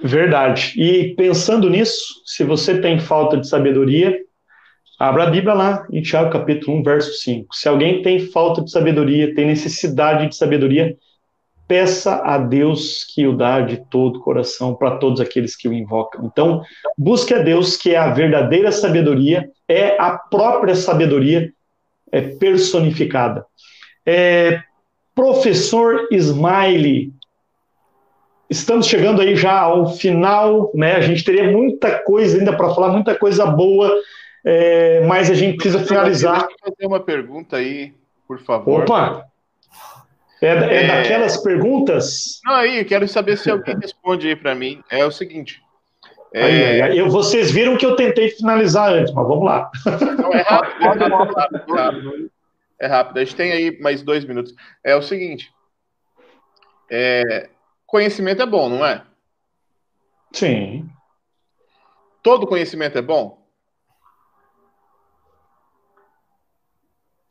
[0.02, 0.74] Verdade.
[0.76, 4.18] E pensando nisso, se você tem falta de sabedoria,
[4.98, 7.54] abra a Bíblia lá em Tiago capítulo 1, verso 5.
[7.54, 10.96] Se alguém tem falta de sabedoria, tem necessidade de sabedoria,
[11.68, 15.72] peça a Deus que o dá de todo o coração para todos aqueles que o
[15.72, 16.24] invocam.
[16.24, 16.62] Então,
[16.96, 21.52] busque a Deus que é a verdadeira sabedoria, é a própria sabedoria
[22.12, 23.44] é personificada.
[24.04, 24.62] É,
[25.14, 27.12] professor Smiley,
[28.48, 30.94] estamos chegando aí já ao final, né?
[30.94, 33.92] A gente teria muita coisa ainda para falar, muita coisa boa,
[34.48, 36.42] é, mas a gente precisa finalizar.
[36.42, 37.92] Eu fazer uma pergunta aí,
[38.28, 38.82] por favor.
[38.82, 39.26] Opa!
[40.40, 40.86] É, é, é...
[40.86, 42.40] daquelas perguntas?
[42.44, 44.84] Não, aí, quero saber se alguém responde aí para mim.
[44.88, 45.60] É o seguinte.
[46.32, 46.80] É...
[46.80, 49.68] Aí, eu, vocês viram que eu tentei finalizar antes, mas vamos lá.
[50.16, 52.30] Não, é rápido, é rápido, é rápido.
[52.78, 53.16] É rápido.
[53.16, 54.54] A gente tem aí mais dois minutos.
[54.84, 55.52] É o seguinte.
[56.88, 57.48] É,
[57.84, 59.02] conhecimento é bom, não é?
[60.30, 60.88] Sim.
[62.22, 63.44] Todo conhecimento é bom?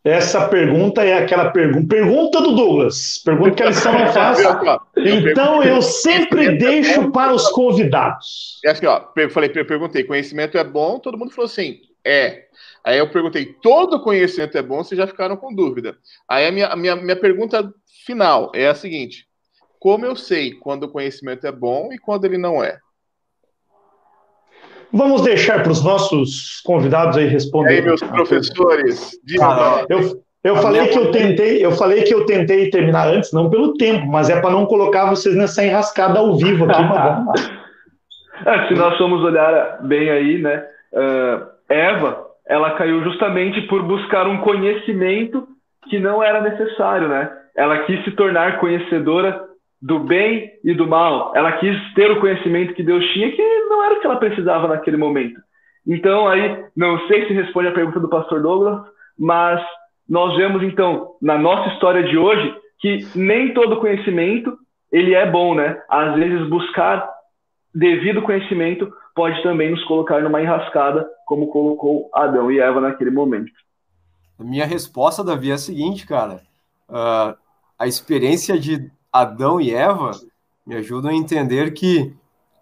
[0.06, 1.88] Essa pergunta é aquela pergunta.
[1.88, 3.18] Pergunta do Douglas.
[3.26, 4.40] Pergunta que a lição não faz.
[4.98, 8.60] Então eu sempre é deixo para os convidados.
[8.64, 9.02] É assim, ó.
[9.16, 11.00] Eu falei, eu perguntei, conhecimento é bom?
[11.00, 12.46] Todo mundo falou assim, é.
[12.84, 14.84] Aí eu perguntei, todo conhecimento é bom?
[14.84, 15.98] Vocês já ficaram com dúvida.
[16.30, 17.74] Aí a minha, a minha, minha pergunta
[18.06, 19.28] final é a seguinte:
[19.80, 22.80] como eu sei quando o conhecimento é bom e quando ele não é?
[24.96, 27.78] Vamos deixar para os nossos convidados aí responderem.
[27.78, 32.26] E aí, meus professores, ah, eu, eu falei que eu tentei, eu falei que eu
[32.26, 36.38] tentei terminar antes, não pelo tempo, mas é para não colocar vocês nessa enrascada ao
[36.38, 37.52] vivo aqui, mas
[38.48, 40.64] é, se nós formos olhar bem aí, né?
[40.94, 45.46] Uh, Eva, ela caiu justamente por buscar um conhecimento
[45.90, 47.30] que não era necessário, né?
[47.54, 49.44] Ela quis se tornar conhecedora
[49.86, 51.32] do bem e do mal.
[51.36, 54.68] Ela quis ter o conhecimento que Deus tinha, que não era o que ela precisava
[54.68, 55.40] naquele momento.
[55.86, 58.84] Então, aí, não sei se responde a pergunta do pastor Douglas,
[59.16, 59.64] mas
[60.10, 64.58] nós vemos, então, na nossa história de hoje, que nem todo conhecimento
[64.92, 65.80] ele é bom, né?
[65.88, 67.08] Às vezes, buscar
[67.72, 73.52] devido conhecimento pode também nos colocar numa enrascada, como colocou Adão e Eva naquele momento.
[74.40, 76.42] A minha resposta, Davi, é a seguinte, cara.
[76.90, 77.38] Uh,
[77.78, 78.90] a experiência de
[79.22, 80.12] Adão e Eva
[80.66, 82.14] me ajudam a entender que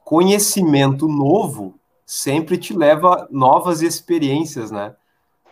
[0.03, 1.73] conhecimento novo
[2.05, 4.93] sempre te leva a novas experiências, né?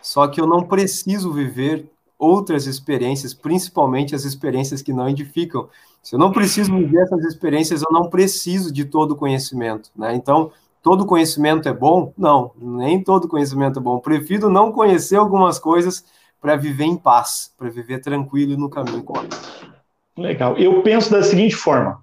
[0.00, 5.68] Só que eu não preciso viver outras experiências, principalmente as experiências que não edificam.
[6.00, 10.14] Se eu não preciso viver essas experiências, eu não preciso de todo conhecimento, né?
[10.14, 12.12] Então, todo conhecimento é bom?
[12.16, 13.98] Não, nem todo conhecimento é bom.
[13.98, 16.04] Prefiro não conhecer algumas coisas
[16.40, 19.71] para viver em paz, para viver tranquilo no caminho correto.
[20.16, 20.56] Legal.
[20.58, 21.98] Eu penso da seguinte forma.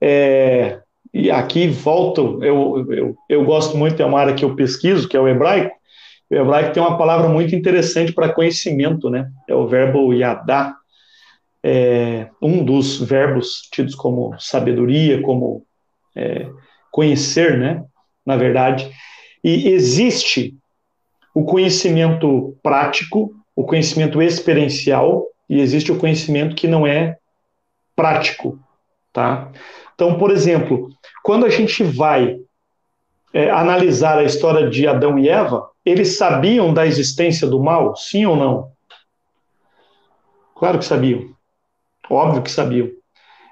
[0.00, 0.80] É,
[1.12, 5.16] e aqui volto, eu, eu, eu gosto muito, é uma área que eu pesquiso, que
[5.16, 5.76] é o hebraico.
[6.30, 9.30] O hebraico tem uma palavra muito interessante para conhecimento, né?
[9.46, 10.74] É o verbo yadá,
[11.62, 15.64] é um dos verbos tidos como sabedoria, como
[16.16, 16.48] é,
[16.90, 17.84] conhecer, né?
[18.24, 18.90] Na verdade.
[19.44, 20.54] E existe
[21.34, 27.18] o conhecimento prático, o conhecimento experiencial, e existe o conhecimento que não é
[28.02, 28.58] prático,
[29.12, 29.52] tá?
[29.94, 30.88] Então, por exemplo,
[31.22, 32.36] quando a gente vai
[33.32, 38.26] é, analisar a história de Adão e Eva, eles sabiam da existência do mal, sim
[38.26, 38.72] ou não?
[40.56, 41.30] Claro que sabiam.
[42.10, 42.90] Óbvio que sabiam.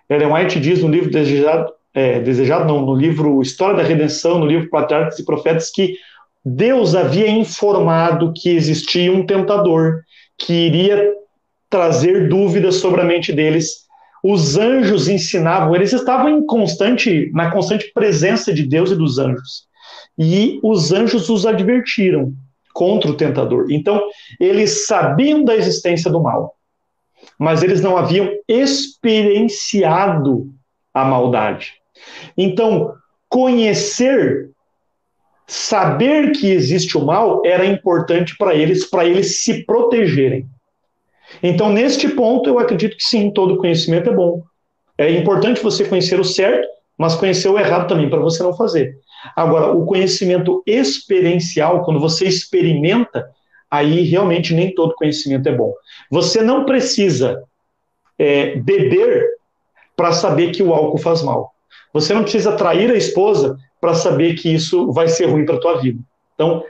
[0.08, 4.46] Ellen White diz no livro Desejado, é, Desejado não, no livro História da Redenção, no
[4.46, 5.94] livro Patriarcas e Profetas, que
[6.44, 10.00] Deus havia informado que existia um tentador
[10.36, 11.14] que iria
[11.68, 13.88] trazer dúvidas sobre a mente deles
[14.22, 19.68] os anjos ensinavam, eles estavam em constante, na constante presença de Deus e dos anjos.
[20.18, 22.32] E os anjos os advertiram.
[22.72, 23.66] contra o tentador.
[23.68, 24.00] Então,
[24.38, 26.54] eles sabiam da existência do mal,
[27.36, 30.48] mas eles não haviam experienciado
[30.94, 31.74] a maldade.
[32.36, 32.94] Então,
[33.28, 34.50] conhecer,
[35.46, 40.46] saber que existe o mal era importante para eles, para eles se protegerem.
[41.42, 44.42] Então, neste ponto, eu acredito que sim, todo conhecimento é bom.
[44.98, 46.68] É importante você conhecer o certo,
[46.98, 48.98] mas conhecer o errado também, para você não fazer.
[49.34, 53.30] Agora, o conhecimento experiencial, quando você experimenta,
[53.70, 55.72] aí realmente nem todo conhecimento é bom.
[56.10, 57.42] Você não precisa
[58.18, 59.26] é, beber
[59.96, 61.52] para saber que o álcool faz mal.
[61.92, 65.60] Você não precisa trair a esposa para saber que isso vai ser ruim para a
[65.60, 65.98] tua vida.
[66.34, 66.62] Então,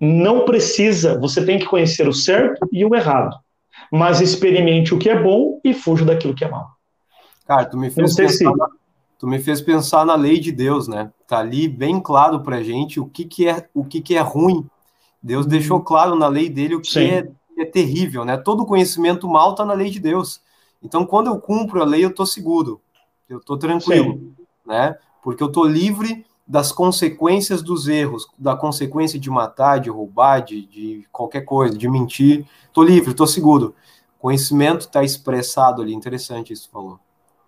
[0.00, 3.36] não precisa, você tem que conhecer o certo e o errado.
[3.90, 6.70] Mas experimente o que é bom e fuja daquilo que é mal.
[7.46, 8.44] Cara, tu me fez, pensar, se...
[8.44, 8.68] na,
[9.18, 11.10] tu me fez pensar na lei de Deus, né?
[11.26, 14.64] Tá ali bem claro pra gente o que, que, é, o que, que é ruim.
[15.22, 15.50] Deus uhum.
[15.50, 17.28] deixou claro na lei dele o que é,
[17.58, 18.36] é, terrível, né?
[18.36, 20.40] Todo conhecimento mal tá na lei de Deus.
[20.82, 22.80] Então, quando eu cumpro a lei, eu tô seguro,
[23.28, 24.34] eu tô tranquilo, Sim.
[24.64, 24.96] né?
[25.22, 30.66] Porque eu tô livre das consequências dos erros, da consequência de matar, de roubar, de,
[30.66, 32.44] de qualquer coisa, de mentir.
[32.72, 33.72] Tô livre, tô seguro.
[34.18, 35.94] Conhecimento está expressado ali.
[35.94, 36.98] Interessante isso que falou.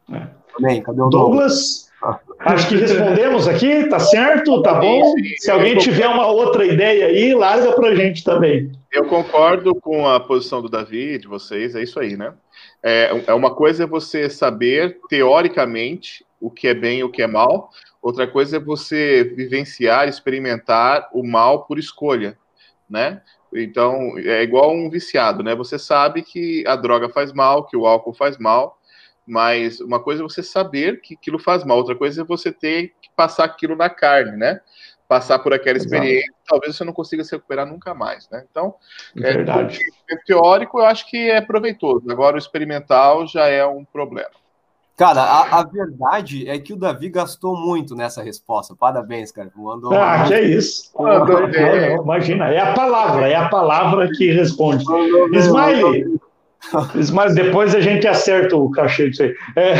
[0.09, 0.29] É.
[0.61, 1.91] Bem, cadê o Douglas?
[2.39, 4.63] Acho que respondemos aqui, tá certo?
[4.63, 5.15] Tá bom?
[5.39, 8.71] Se alguém tiver uma outra ideia aí, larga pra gente também.
[8.93, 12.35] Eu concordo com a posição do Davi, de vocês, é isso aí, né?
[12.81, 17.23] É, é uma coisa é você saber, teoricamente, o que é bem e o que
[17.23, 17.71] é mal,
[18.03, 22.37] outra coisa é você vivenciar, experimentar o mal por escolha,
[22.91, 23.23] né?
[23.55, 25.55] Então, é igual um viciado, né?
[25.55, 28.79] Você sabe que a droga faz mal, que o álcool faz mal,
[29.27, 32.95] mas uma coisa é você saber que aquilo faz mal, outra coisa é você ter
[33.01, 34.61] que passar aquilo na carne, né?
[35.07, 36.45] Passar por aquela experiência, Exato.
[36.47, 38.45] talvez você não consiga se recuperar nunca mais, né?
[38.51, 38.75] Então,
[39.17, 39.79] é, Verdade.
[40.11, 44.42] É, teórico eu acho que é proveitoso, agora o experimental já é um problema.
[44.97, 48.77] Cara, a, a, verdade é que o Davi gastou muito nessa resposta.
[48.79, 49.51] Parabéns, cara.
[49.57, 50.93] Mandou ah, que é isso.
[50.99, 54.85] não, imagina, é a palavra, é a palavra que responde.
[55.33, 56.05] Smiley,
[57.13, 59.35] mas depois a gente acerta o cachê disso aí.
[59.57, 59.75] É...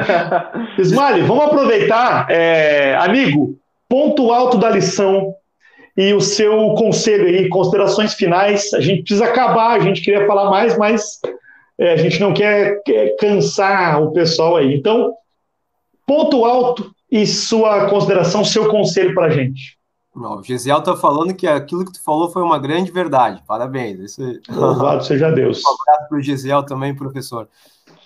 [0.80, 2.96] Smiley, vamos aproveitar, é...
[2.96, 5.34] amigo, ponto alto da lição
[5.96, 8.72] e o seu conselho aí, considerações finais.
[8.74, 11.20] A gente precisa acabar, a gente queria falar mais, mas
[11.78, 14.74] é, a gente não quer, quer cansar o pessoal aí.
[14.74, 15.14] Então,
[16.06, 19.76] ponto alto e sua consideração, seu conselho para a gente.
[20.14, 23.42] Não, o Gesiel está falando que aquilo que tu falou foi uma grande verdade.
[23.46, 24.00] Parabéns.
[24.00, 24.22] Isso...
[24.48, 25.62] Louvado seja Deus.
[25.62, 27.48] Um abraço para o Gesiel também, professor.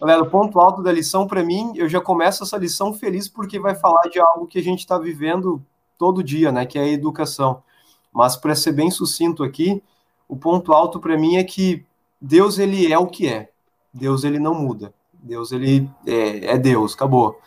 [0.01, 3.61] Galera, o ponto alto da lição, para mim, eu já começo essa lição feliz porque
[3.61, 5.63] vai falar de algo que a gente está vivendo
[5.97, 6.67] todo dia, né?
[6.67, 7.63] Que é a educação.
[8.13, 9.81] Mas para ser bem sucinto aqui,
[10.27, 11.85] o ponto alto para mim é que
[12.21, 13.51] Deus ele é o que é.
[13.93, 14.95] Deus ele não muda.
[15.13, 17.39] Deus ele é, é Deus, acabou.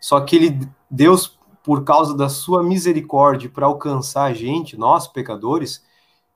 [0.00, 5.84] Só que ele Deus por causa da sua misericórdia para alcançar a gente, nós pecadores,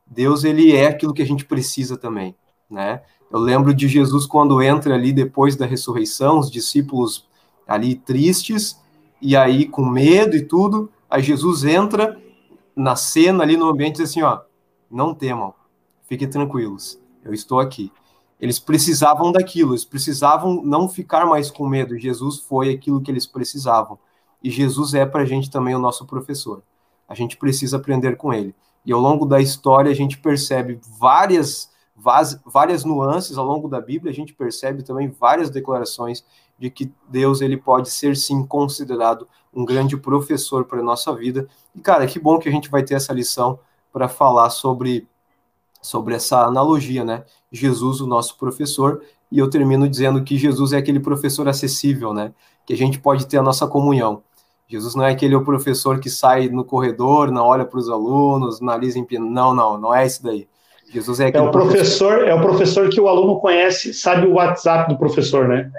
[0.07, 2.35] Deus ele é aquilo que a gente precisa também,
[2.71, 3.03] né?
[3.31, 7.27] Eu lembro de Jesus quando entra ali depois da ressurreição, os discípulos
[7.67, 8.81] ali tristes
[9.21, 12.17] e aí com medo e tudo, aí Jesus entra
[12.75, 14.43] na cena ali no ambiente assim, ó,
[14.89, 15.53] não temam,
[16.05, 17.91] fiquem tranquilos, eu estou aqui.
[18.41, 21.99] Eles precisavam daquilo, eles precisavam não ficar mais com medo.
[21.99, 23.99] Jesus foi aquilo que eles precisavam.
[24.43, 26.63] E Jesus é para a gente também o nosso professor.
[27.09, 28.55] A gente precisa aprender com ele.
[28.85, 31.71] E ao longo da história a gente percebe várias,
[32.45, 36.25] várias nuances ao longo da Bíblia, a gente percebe também várias declarações
[36.59, 41.49] de que Deus ele pode ser sim considerado um grande professor para a nossa vida.
[41.75, 43.59] E cara, que bom que a gente vai ter essa lição
[43.93, 45.09] para falar sobre
[45.83, 47.25] sobre essa analogia, né?
[47.53, 52.33] Jesus, o nosso professor, e eu termino dizendo que Jesus é aquele professor acessível, né?
[52.65, 54.23] Que a gente pode ter a nossa comunhão.
[54.69, 58.97] Jesus não é aquele professor que sai no corredor, não olha para os alunos, nariz
[58.97, 59.31] empinado.
[59.31, 60.49] Não, não, não é isso daí.
[60.89, 64.35] Jesus é, é o professor, professor, é o professor que o aluno conhece, sabe o
[64.35, 65.71] WhatsApp do professor, né?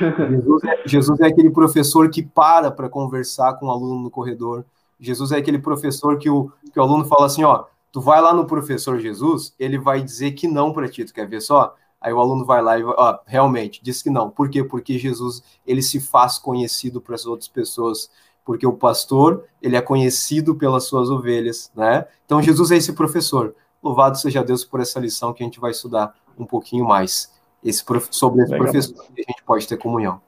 [0.00, 4.64] Jesus, é, Jesus é aquele professor que para para conversar com o aluno no corredor.
[4.98, 7.64] Jesus é aquele professor que o, que o aluno fala assim, ó,
[7.94, 11.28] tu vai lá no professor Jesus, ele vai dizer que não para ti, tu quer
[11.28, 11.76] ver só?
[12.00, 14.28] Aí o aluno vai lá e ó, realmente diz que não.
[14.28, 14.64] Por quê?
[14.64, 18.10] Porque Jesus ele se faz conhecido para as outras pessoas
[18.44, 22.04] porque o pastor, ele é conhecido pelas suas ovelhas, né?
[22.26, 23.54] Então Jesus é esse professor.
[23.80, 27.32] Louvado seja Deus por essa lição que a gente vai estudar um pouquinho mais
[27.62, 28.66] esse sobre esse Legal.
[28.66, 30.20] professor que a gente pode ter comunhão.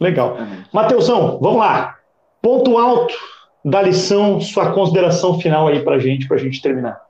[0.00, 0.36] Legal.
[0.72, 1.98] Mateusão, vamos lá.
[2.42, 3.14] Ponto alto
[3.64, 7.00] da lição, sua consideração final aí para gente, para a gente terminar.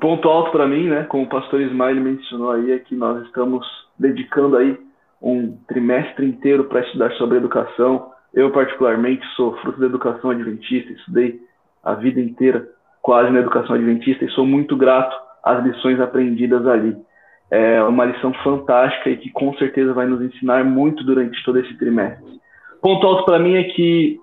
[0.00, 3.66] Ponto alto para mim, né, como o pastor Ismael mencionou aí, é que nós estamos
[3.98, 4.78] dedicando aí
[5.22, 8.10] um trimestre inteiro para estudar sobre educação.
[8.34, 11.40] Eu, particularmente, sou fruto da educação adventista, estudei
[11.82, 12.68] a vida inteira
[13.00, 16.96] quase na educação adventista e sou muito grato às lições aprendidas ali.
[17.50, 21.72] É uma lição fantástica e que com certeza vai nos ensinar muito durante todo esse
[21.78, 22.40] trimestre.
[22.82, 24.20] Ponto alto para mim é que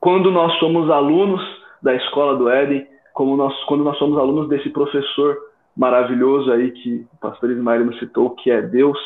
[0.00, 1.40] quando nós somos alunos
[1.82, 5.36] da escola do Éden, como nós, quando nós somos alunos desse professor
[5.76, 8.98] maravilhoso aí que o pastor Ismael nos citou, que é Deus,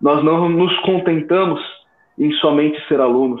[0.00, 1.60] nós não nos contentamos
[2.18, 3.40] em somente ser alunos.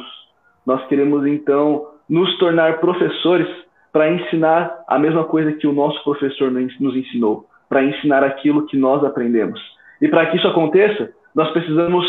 [0.64, 3.48] Nós queremos então nos tornar professores
[3.92, 8.76] para ensinar a mesma coisa que o nosso professor nos ensinou, para ensinar aquilo que
[8.76, 9.60] nós aprendemos.
[10.00, 12.06] E para que isso aconteça, nós precisamos,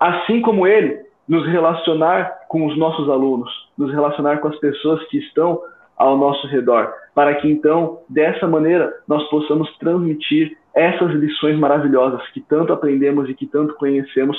[0.00, 5.18] assim como ele, nos relacionar com os nossos alunos, nos relacionar com as pessoas que
[5.18, 5.60] estão
[5.96, 12.40] ao nosso redor, para que então, dessa maneira, nós possamos transmitir essas lições maravilhosas que
[12.40, 14.36] tanto aprendemos e que tanto conhecemos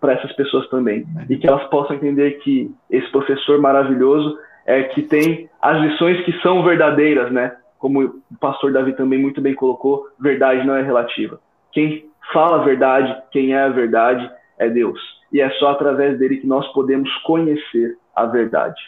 [0.00, 1.06] para essas pessoas também.
[1.28, 6.32] E que elas possam entender que esse professor maravilhoso é que tem as lições que
[6.40, 7.56] são verdadeiras, né?
[7.78, 11.38] Como o pastor Davi também muito bem colocou, verdade não é relativa.
[11.70, 14.98] Quem fala a verdade, quem é a verdade, é Deus.
[15.32, 18.80] E é só através dele que nós podemos conhecer a verdade.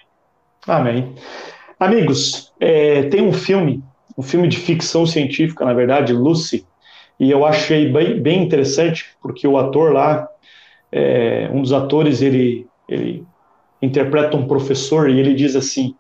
[0.67, 1.15] Amém.
[1.79, 3.83] Amigos, é, tem um filme,
[4.17, 6.67] um filme de ficção científica, na verdade, Lucy,
[7.19, 10.29] e eu achei bem, bem interessante, porque o ator lá,
[10.93, 13.25] é, um dos atores, ele, ele
[13.81, 15.95] interpreta um professor e ele diz assim: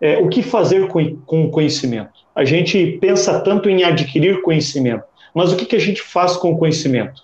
[0.00, 2.12] é, o que fazer com, com o conhecimento?
[2.34, 5.04] A gente pensa tanto em adquirir conhecimento,
[5.34, 7.22] mas o que, que a gente faz com o conhecimento?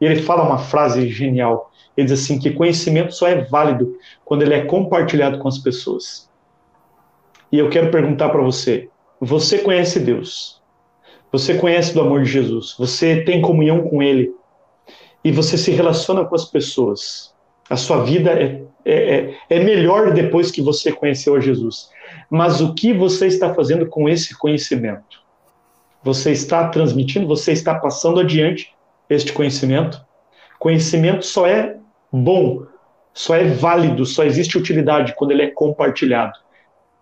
[0.00, 1.70] E ele fala uma frase genial.
[1.96, 6.28] Ele diz assim que conhecimento só é válido quando ele é compartilhado com as pessoas.
[7.52, 8.88] E eu quero perguntar para você:
[9.20, 10.60] você conhece Deus?
[11.32, 12.74] Você conhece do amor de Jesus?
[12.78, 14.32] Você tem comunhão com Ele?
[15.22, 17.32] E você se relaciona com as pessoas?
[17.68, 21.90] A sua vida é, é, é, é melhor depois que você conheceu a Jesus.
[22.28, 25.20] Mas o que você está fazendo com esse conhecimento?
[26.02, 28.74] Você está transmitindo, você está passando adiante
[29.10, 30.00] este conhecimento?
[30.58, 31.76] Conhecimento só é
[32.12, 32.64] bom,
[33.12, 36.38] só é válido, só existe utilidade quando ele é compartilhado.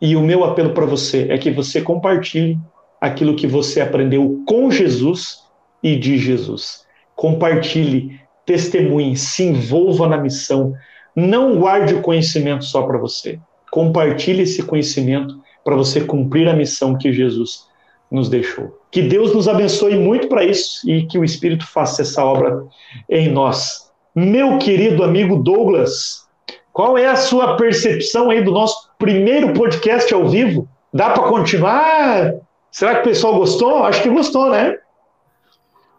[0.01, 2.59] E o meu apelo para você é que você compartilhe
[3.01, 5.45] aquilo que você aprendeu com Jesus
[5.83, 6.87] e de Jesus.
[7.15, 10.73] Compartilhe, testemunhe, se envolva na missão.
[11.15, 13.39] Não guarde o conhecimento só para você.
[13.71, 17.68] Compartilhe esse conhecimento para você cumprir a missão que Jesus
[18.11, 18.79] nos deixou.
[18.91, 22.65] Que Deus nos abençoe muito para isso e que o Espírito faça essa obra
[23.09, 23.91] em nós.
[24.15, 26.27] Meu querido amigo Douglas,
[26.73, 30.69] qual é a sua percepção aí do nosso primeiro podcast ao vivo?
[30.93, 32.35] Dá para continuar?
[32.71, 33.85] Será que o pessoal gostou?
[33.85, 34.77] Acho que gostou, né?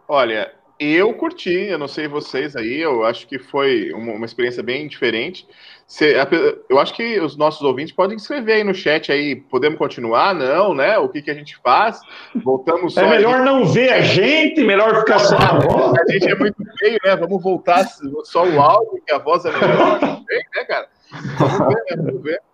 [0.07, 4.63] Olha, eu curti, eu não sei vocês aí, eu acho que foi uma, uma experiência
[4.63, 5.45] bem diferente.
[6.69, 10.34] eu acho que os nossos ouvintes podem escrever aí no chat aí, podemos continuar?
[10.34, 10.97] Não, né?
[10.97, 11.99] O que, que a gente faz?
[12.34, 15.99] Voltamos É melhor não ver a gente, melhor ficar só na voz.
[15.99, 17.15] A gente é muito feio, né?
[17.15, 17.86] Vamos voltar
[18.23, 20.88] só o áudio, que a voz é melhor, né, cara?
[21.38, 22.03] Vamos ver, né?
[22.03, 22.48] Vamos ver.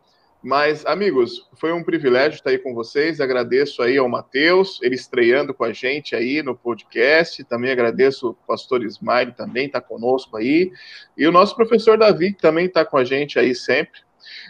[0.45, 3.19] Mas, amigos, foi um privilégio estar aí com vocês.
[3.19, 7.43] Agradeço aí ao Matheus, ele estreando com a gente aí no podcast.
[7.45, 10.71] Também agradeço o pastor Ismael, também está conosco aí.
[11.17, 14.01] E o nosso professor Davi, que também está com a gente aí sempre.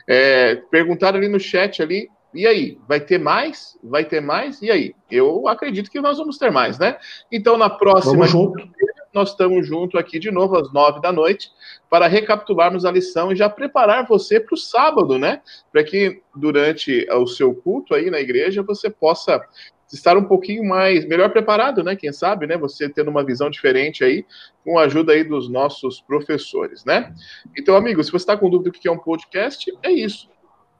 [0.05, 3.79] É, perguntaram ali no chat ali, e aí, vai ter mais?
[3.81, 4.61] Vai ter mais?
[4.61, 4.93] E aí?
[5.09, 6.97] Eu acredito que nós vamos ter mais, né?
[7.31, 8.27] Então, na próxima
[9.15, 11.49] nós estamos juntos aqui de novo às nove da noite
[11.89, 15.41] para recapitularmos a lição e já preparar você para o sábado, né?
[15.71, 19.41] Para que durante o seu culto aí na igreja você possa
[19.91, 21.95] estar um pouquinho mais melhor preparado, né?
[21.95, 22.57] Quem sabe, né?
[22.57, 24.25] Você tendo uma visão diferente aí,
[24.63, 27.13] com a ajuda aí dos nossos professores, né?
[27.57, 30.34] Então, amigos, se você está com dúvida do que é um podcast, é isso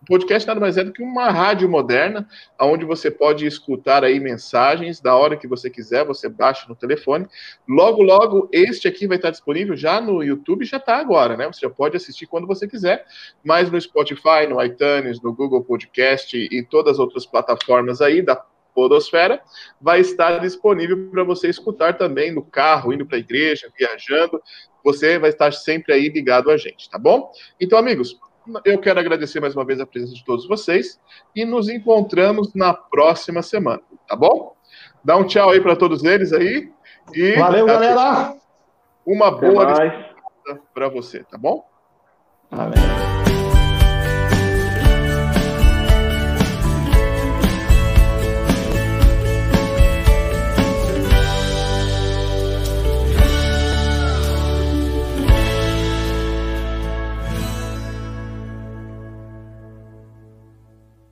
[0.06, 2.28] podcast nada mais é do que uma rádio moderna,
[2.62, 7.28] onde você pode escutar aí mensagens da hora que você quiser, você baixa no telefone.
[7.68, 11.47] Logo, logo, este aqui vai estar disponível já no YouTube, já está agora, né?
[11.47, 13.06] Você já pode assistir quando você quiser,
[13.43, 18.36] mas no Spotify, no iTunes, no Google Podcast e todas as outras plataformas aí da
[18.76, 19.41] Podosfera,
[19.80, 24.41] vai estar disponível para você escutar também no carro, indo para a igreja, viajando.
[24.84, 27.32] Você vai estar sempre aí ligado a gente, tá bom?
[27.60, 28.20] Então, amigos,
[28.64, 31.00] eu quero agradecer mais uma vez a presença de todos vocês
[31.36, 34.56] e nos encontramos na próxima semana, tá bom?
[35.04, 36.72] Dá um tchau aí para todos eles aí.
[37.14, 38.36] E Valeu, galera!
[39.06, 39.74] Uma boa
[40.74, 41.68] para você, tá bom?
[42.52, 43.14] Amém.